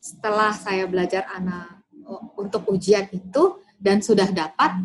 setelah 0.03 0.51
saya 0.51 0.83
belajar 0.83 1.23
anak 1.31 1.79
oh, 2.03 2.35
untuk 2.35 2.67
ujian 2.67 3.07
itu 3.15 3.63
dan 3.79 4.03
sudah 4.03 4.27
dapat, 4.31 4.75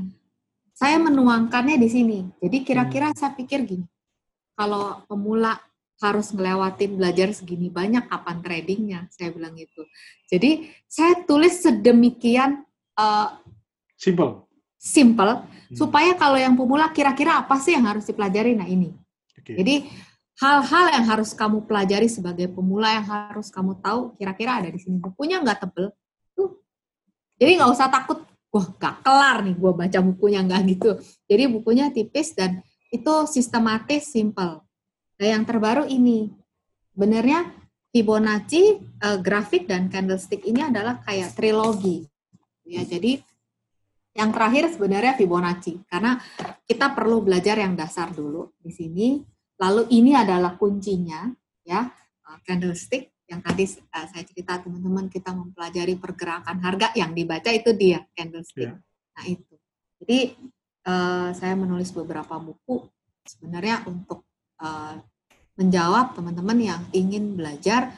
saya 0.79 0.99
menuangkannya 1.03 1.75
di 1.79 1.89
sini. 1.91 2.19
Jadi 2.39 2.63
kira-kira 2.63 3.11
saya 3.15 3.35
pikir 3.35 3.67
gini, 3.67 3.87
kalau 4.55 5.03
pemula 5.11 5.59
harus 5.99 6.31
ngelewatin 6.31 6.95
belajar 6.95 7.35
segini 7.35 7.67
banyak 7.67 8.07
kapan 8.07 8.39
tradingnya, 8.39 9.01
saya 9.11 9.35
bilang 9.35 9.59
itu. 9.59 9.83
Jadi 10.31 10.71
saya 10.87 11.27
tulis 11.27 11.59
sedemikian 11.59 12.63
uh, 12.95 13.35
simple, 13.99 14.47
simple 14.79 15.43
hmm. 15.43 15.75
supaya 15.75 16.15
kalau 16.15 16.39
yang 16.39 16.55
pemula 16.55 16.95
kira-kira 16.95 17.43
apa 17.43 17.59
sih 17.59 17.75
yang 17.75 17.91
harus 17.91 18.07
dipelajari? 18.07 18.55
Nah 18.55 18.71
ini. 18.71 18.95
Okay. 19.43 19.59
Jadi 19.59 19.75
hal-hal 20.39 20.87
yang 20.95 21.05
harus 21.07 21.35
kamu 21.35 21.67
pelajari 21.67 22.07
sebagai 22.07 22.47
pemula 22.51 22.95
yang 22.95 23.07
harus 23.07 23.51
kamu 23.51 23.83
tahu 23.83 24.15
kira-kira 24.15 24.63
ada 24.63 24.71
di 24.71 24.79
sini. 24.79 25.03
Bukunya 25.03 25.43
nggak 25.43 25.67
tebel. 25.67 25.91
Tuh 26.39 26.63
jadi 27.39 27.59
nggak 27.59 27.71
usah 27.75 27.91
takut. 27.91 28.23
Wah 28.49 28.65
nggak 28.65 29.05
kelar 29.05 29.37
nih 29.45 29.55
gue 29.59 29.73
baca 29.75 29.99
bukunya 30.01 30.41
nggak 30.47 30.61
gitu. 30.73 30.91
Jadi 31.27 31.45
bukunya 31.51 31.91
tipis 31.91 32.33
dan 32.33 32.63
itu 32.89 33.13
sistematis 33.29 34.09
simple. 34.09 34.63
Nah 35.19 35.27
yang 35.27 35.43
terbaru 35.43 35.85
ini. 35.91 36.31
Benernya 36.99 37.47
Fibonacci 37.95 38.79
uh, 39.07 39.19
grafik 39.23 39.71
dan 39.71 39.87
candlestick 39.91 40.43
ini 40.47 40.67
adalah 40.67 41.03
kayak 41.03 41.35
trilogi. 41.35 42.07
Ya 42.63 42.87
jadi 42.87 43.23
yang 44.15 44.31
terakhir 44.31 44.71
sebenarnya 44.71 45.19
Fibonacci. 45.19 45.83
Karena 45.91 46.15
kita 46.63 46.95
perlu 46.95 47.27
belajar 47.27 47.59
yang 47.59 47.75
dasar 47.75 48.15
dulu 48.15 48.55
di 48.63 48.71
sini 48.71 49.09
Lalu 49.59 49.83
ini 49.91 50.15
adalah 50.15 50.55
kuncinya, 50.55 51.27
ya, 51.67 51.91
uh, 52.27 52.39
candlestick 52.47 53.19
yang 53.29 53.45
tadi 53.45 53.69
uh, 53.69 54.07
saya 54.09 54.25
cerita 54.25 54.57
teman-teman 54.65 55.13
kita 55.13 55.37
mempelajari 55.37 56.01
pergerakan 56.01 56.65
harga 56.65 56.97
yang 56.97 57.13
dibaca 57.13 57.53
itu 57.53 57.77
dia 57.77 58.01
candlestick. 58.17 58.73
Yeah. 58.73 58.81
Nah 59.19 59.25
itu. 59.29 59.55
Jadi 60.01 60.19
uh, 60.89 61.31
saya 61.37 61.55
menulis 61.59 61.93
beberapa 61.93 62.41
buku 62.41 62.89
sebenarnya 63.29 63.85
untuk 63.85 64.25
uh, 64.65 64.97
menjawab 65.61 66.17
teman-teman 66.17 66.59
yang 66.63 66.83
ingin 66.95 67.37
belajar 67.37 67.93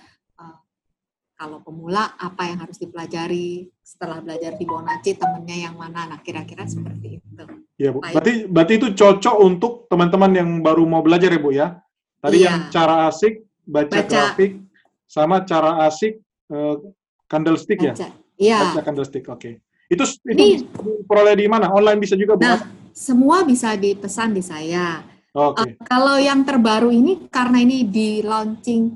kalau 1.40 1.64
pemula 1.64 2.12
apa 2.20 2.52
yang 2.52 2.60
harus 2.60 2.76
dipelajari 2.76 3.64
setelah 3.80 4.20
belajar 4.20 4.60
Fibonacci 4.60 5.16
temennya 5.16 5.72
yang 5.72 5.74
mana. 5.80 6.04
Nah 6.04 6.20
kira-kira 6.20 6.68
seperti 6.68 7.16
itu. 7.16 7.44
Ya, 7.80 7.96
Bu. 7.96 8.04
Berarti 8.04 8.44
berarti 8.44 8.72
itu 8.76 8.92
cocok 8.92 9.36
untuk 9.40 9.88
teman-teman 9.88 10.36
yang 10.36 10.50
baru 10.60 10.84
mau 10.84 11.00
belajar 11.00 11.32
ya, 11.32 11.40
Bu 11.40 11.50
ya. 11.56 11.80
Tadi 12.20 12.44
iya. 12.44 12.52
yang 12.52 12.56
cara 12.68 13.08
asik 13.08 13.40
baca, 13.64 13.88
baca 13.88 14.04
grafik 14.04 14.60
sama 15.08 15.40
cara 15.48 15.88
asik 15.88 16.20
uh, 16.52 16.76
candlestick 17.24 17.80
ya? 17.80 17.96
baca. 17.96 18.04
ya. 18.04 18.12
Iya. 18.36 18.58
Baca 18.76 18.82
candlestick. 18.84 19.24
Oke. 19.32 19.40
Okay. 19.40 19.54
Itu 19.88 20.04
itu 20.28 21.08
peroleh 21.08 21.40
di 21.40 21.48
mana? 21.48 21.72
Online 21.72 21.96
bisa 21.96 22.20
juga, 22.20 22.36
Bu? 22.36 22.44
Nah, 22.44 22.68
semua 22.92 23.48
bisa 23.48 23.72
dipesan 23.80 24.36
di 24.36 24.44
saya. 24.44 25.00
Oke. 25.32 25.56
Okay. 25.56 25.72
Uh, 25.72 25.88
kalau 25.88 26.20
yang 26.20 26.44
terbaru 26.44 26.92
ini 26.92 27.32
karena 27.32 27.64
ini 27.64 27.88
di 27.88 28.20
launching 28.20 28.92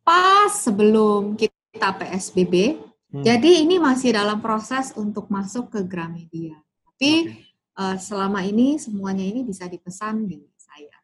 pas 0.00 0.48
sebelum 0.56 1.36
kita 1.36 1.55
PSBB, 1.80 2.80
hmm. 3.12 3.24
jadi 3.24 3.50
ini 3.66 3.76
masih 3.76 4.16
dalam 4.16 4.40
proses 4.40 4.96
untuk 4.96 5.28
masuk 5.28 5.72
ke 5.72 5.80
Gramedia. 5.84 6.56
Tapi 6.96 7.12
okay 7.28 7.46
uh, 7.76 7.96
selama 8.00 8.42
ini 8.42 8.80
semuanya 8.80 9.22
ini 9.22 9.44
bisa 9.44 9.68
dipesan 9.68 10.24
di 10.24 10.40
saya. 10.56 10.96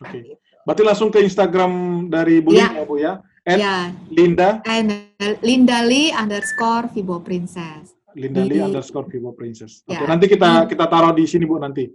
Oke. 0.00 0.08
Okay. 0.08 0.20
Gitu. 0.22 0.34
Berarti 0.62 0.82
langsung 0.86 1.10
ke 1.10 1.18
Instagram 1.26 1.72
dari 2.06 2.38
Bu 2.38 2.54
ya. 2.54 2.70
ya 2.70 2.84
Bu 2.86 2.96
ya? 3.02 3.12
At 3.42 3.58
ya. 3.58 3.76
Linda. 4.14 4.62
And, 4.62 5.10
Linda 5.42 5.82
Lee 5.82 6.14
underscore 6.14 6.86
Vibo 6.94 7.18
Princess. 7.18 7.98
Linda 8.14 8.46
Lee 8.46 8.62
underscore 8.62 9.10
Vibo 9.10 9.34
Princess. 9.34 9.82
Oke, 9.82 9.98
okay, 9.98 10.06
ya. 10.06 10.08
nanti 10.08 10.26
kita 10.30 10.70
kita 10.70 10.84
taruh 10.86 11.10
di 11.10 11.26
sini 11.26 11.42
Bu 11.42 11.58
nanti. 11.58 11.90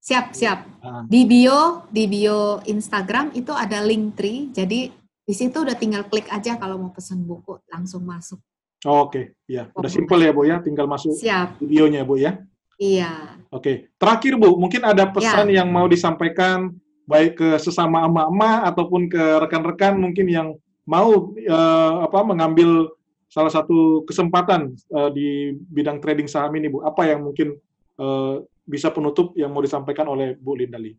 Siap, 0.00 0.32
siap. 0.32 0.80
Ah. 0.80 1.04
Di 1.04 1.28
bio, 1.28 1.84
di 1.92 2.08
bio 2.08 2.60
Instagram 2.64 3.36
itu 3.36 3.52
ada 3.52 3.84
link 3.84 4.16
tree. 4.16 4.48
Jadi 4.48 4.88
di 5.30 5.34
situ 5.38 5.62
udah 5.62 5.78
tinggal 5.78 6.02
klik 6.10 6.26
aja 6.26 6.58
kalau 6.58 6.74
mau 6.74 6.90
pesan 6.90 7.22
buku 7.22 7.62
langsung 7.70 8.02
masuk. 8.02 8.42
Oh, 8.82 9.06
Oke, 9.06 9.14
okay. 9.14 9.24
ya. 9.46 9.70
Udah 9.78 9.86
simpel 9.86 10.18
ya 10.26 10.34
Bu 10.34 10.42
ya, 10.42 10.58
tinggal 10.58 10.90
masuk 10.90 11.14
Siap. 11.14 11.62
videonya 11.62 12.02
Bu 12.02 12.18
ya. 12.18 12.42
Iya. 12.82 13.38
Oke, 13.54 13.94
terakhir 13.94 14.34
Bu, 14.34 14.58
mungkin 14.58 14.82
ada 14.82 15.06
pesan 15.06 15.54
ya. 15.54 15.62
yang 15.62 15.70
mau 15.70 15.86
disampaikan 15.86 16.74
baik 17.06 17.38
ke 17.38 17.48
sesama 17.62 18.10
emak-emak 18.10 18.58
ataupun 18.74 19.06
ke 19.06 19.22
rekan-rekan 19.46 19.94
mungkin 20.02 20.26
yang 20.26 20.48
mau 20.82 21.30
uh, 21.30 21.94
apa 22.02 22.26
mengambil 22.26 22.90
salah 23.30 23.54
satu 23.54 24.02
kesempatan 24.10 24.74
uh, 24.90 25.14
di 25.14 25.54
bidang 25.70 26.02
trading 26.02 26.26
saham 26.26 26.50
ini, 26.58 26.66
Bu. 26.74 26.82
Apa 26.82 27.06
yang 27.06 27.22
mungkin 27.22 27.54
uh, 28.02 28.42
bisa 28.66 28.90
penutup 28.90 29.38
yang 29.38 29.54
mau 29.54 29.62
disampaikan 29.62 30.10
oleh 30.10 30.34
Bu 30.34 30.58
Lindali? 30.58 30.98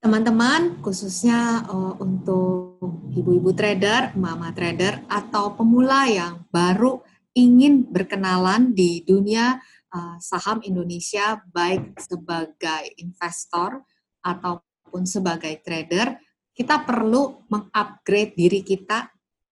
Teman-teman, 0.00 0.80
khususnya 0.80 1.60
uh, 1.68 1.92
untuk 2.00 2.80
ibu-ibu 3.12 3.52
trader, 3.52 4.16
mama 4.16 4.48
trader, 4.48 5.04
atau 5.04 5.52
pemula 5.52 6.08
yang 6.08 6.40
baru 6.48 7.04
ingin 7.36 7.84
berkenalan 7.84 8.72
di 8.72 9.04
dunia 9.04 9.60
uh, 9.92 10.16
saham 10.16 10.64
Indonesia 10.64 11.44
baik 11.52 12.00
sebagai 12.00 12.96
investor 12.96 13.84
ataupun 14.24 15.04
sebagai 15.04 15.60
trader, 15.60 16.16
kita 16.56 16.80
perlu 16.80 17.44
mengupgrade 17.52 18.32
diri 18.32 18.64
kita. 18.64 19.04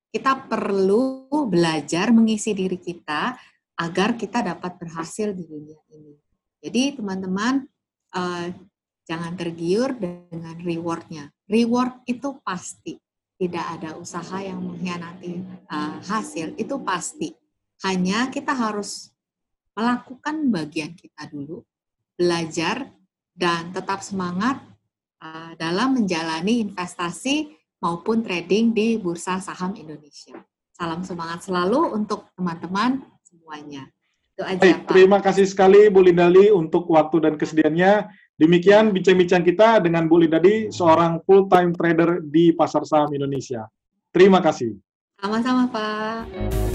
Kita 0.08 0.48
perlu 0.48 1.28
belajar 1.44 2.08
mengisi 2.08 2.56
diri 2.56 2.80
kita 2.80 3.36
agar 3.84 4.16
kita 4.16 4.40
dapat 4.40 4.80
berhasil 4.80 5.36
di 5.36 5.44
dunia 5.44 5.76
ini. 5.92 6.16
Jadi 6.64 6.96
teman-teman 6.96 7.68
uh, 8.16 8.48
jangan 9.08 9.32
tergiur 9.34 9.96
dengan 9.96 10.54
rewardnya. 10.60 11.32
Reward 11.48 12.04
itu 12.04 12.36
pasti. 12.44 13.00
Tidak 13.38 13.66
ada 13.78 13.94
usaha 13.96 14.42
yang 14.42 14.60
mengkhianati 14.60 15.32
uh, 15.70 16.02
hasil, 16.04 16.58
itu 16.60 16.74
pasti. 16.84 17.32
Hanya 17.86 18.28
kita 18.28 18.50
harus 18.50 19.14
melakukan 19.78 20.50
bagian 20.50 20.92
kita 20.98 21.30
dulu, 21.30 21.62
belajar, 22.18 22.90
dan 23.38 23.70
tetap 23.70 24.02
semangat 24.02 24.58
uh, 25.22 25.54
dalam 25.54 26.02
menjalani 26.02 26.66
investasi 26.66 27.54
maupun 27.78 28.26
trading 28.26 28.74
di 28.74 28.98
Bursa 28.98 29.38
Saham 29.38 29.78
Indonesia. 29.78 30.42
Salam 30.74 31.06
semangat 31.06 31.46
selalu 31.46 31.94
untuk 31.94 32.26
teman-teman 32.34 33.06
semuanya. 33.22 33.86
Itu 34.34 34.42
aja, 34.42 34.58
Baik, 34.58 34.78
Pak. 34.82 34.90
Terima 34.90 35.18
kasih 35.22 35.46
sekali 35.46 35.86
Bu 35.86 36.02
Lindali 36.02 36.50
untuk 36.50 36.90
waktu 36.90 37.22
dan 37.22 37.34
kesediaannya. 37.38 38.10
Demikian 38.38 38.94
bincang-bincang 38.94 39.42
kita 39.42 39.82
dengan 39.82 40.06
Bu 40.06 40.22
Lindali, 40.22 40.70
seorang 40.70 41.18
full-time 41.26 41.74
trader 41.74 42.22
di 42.22 42.54
Pasar 42.54 42.86
Saham 42.86 43.10
Indonesia. 43.10 43.66
Terima 44.14 44.38
kasih. 44.38 44.78
Sama-sama, 45.18 45.66
Pak. 45.66 46.67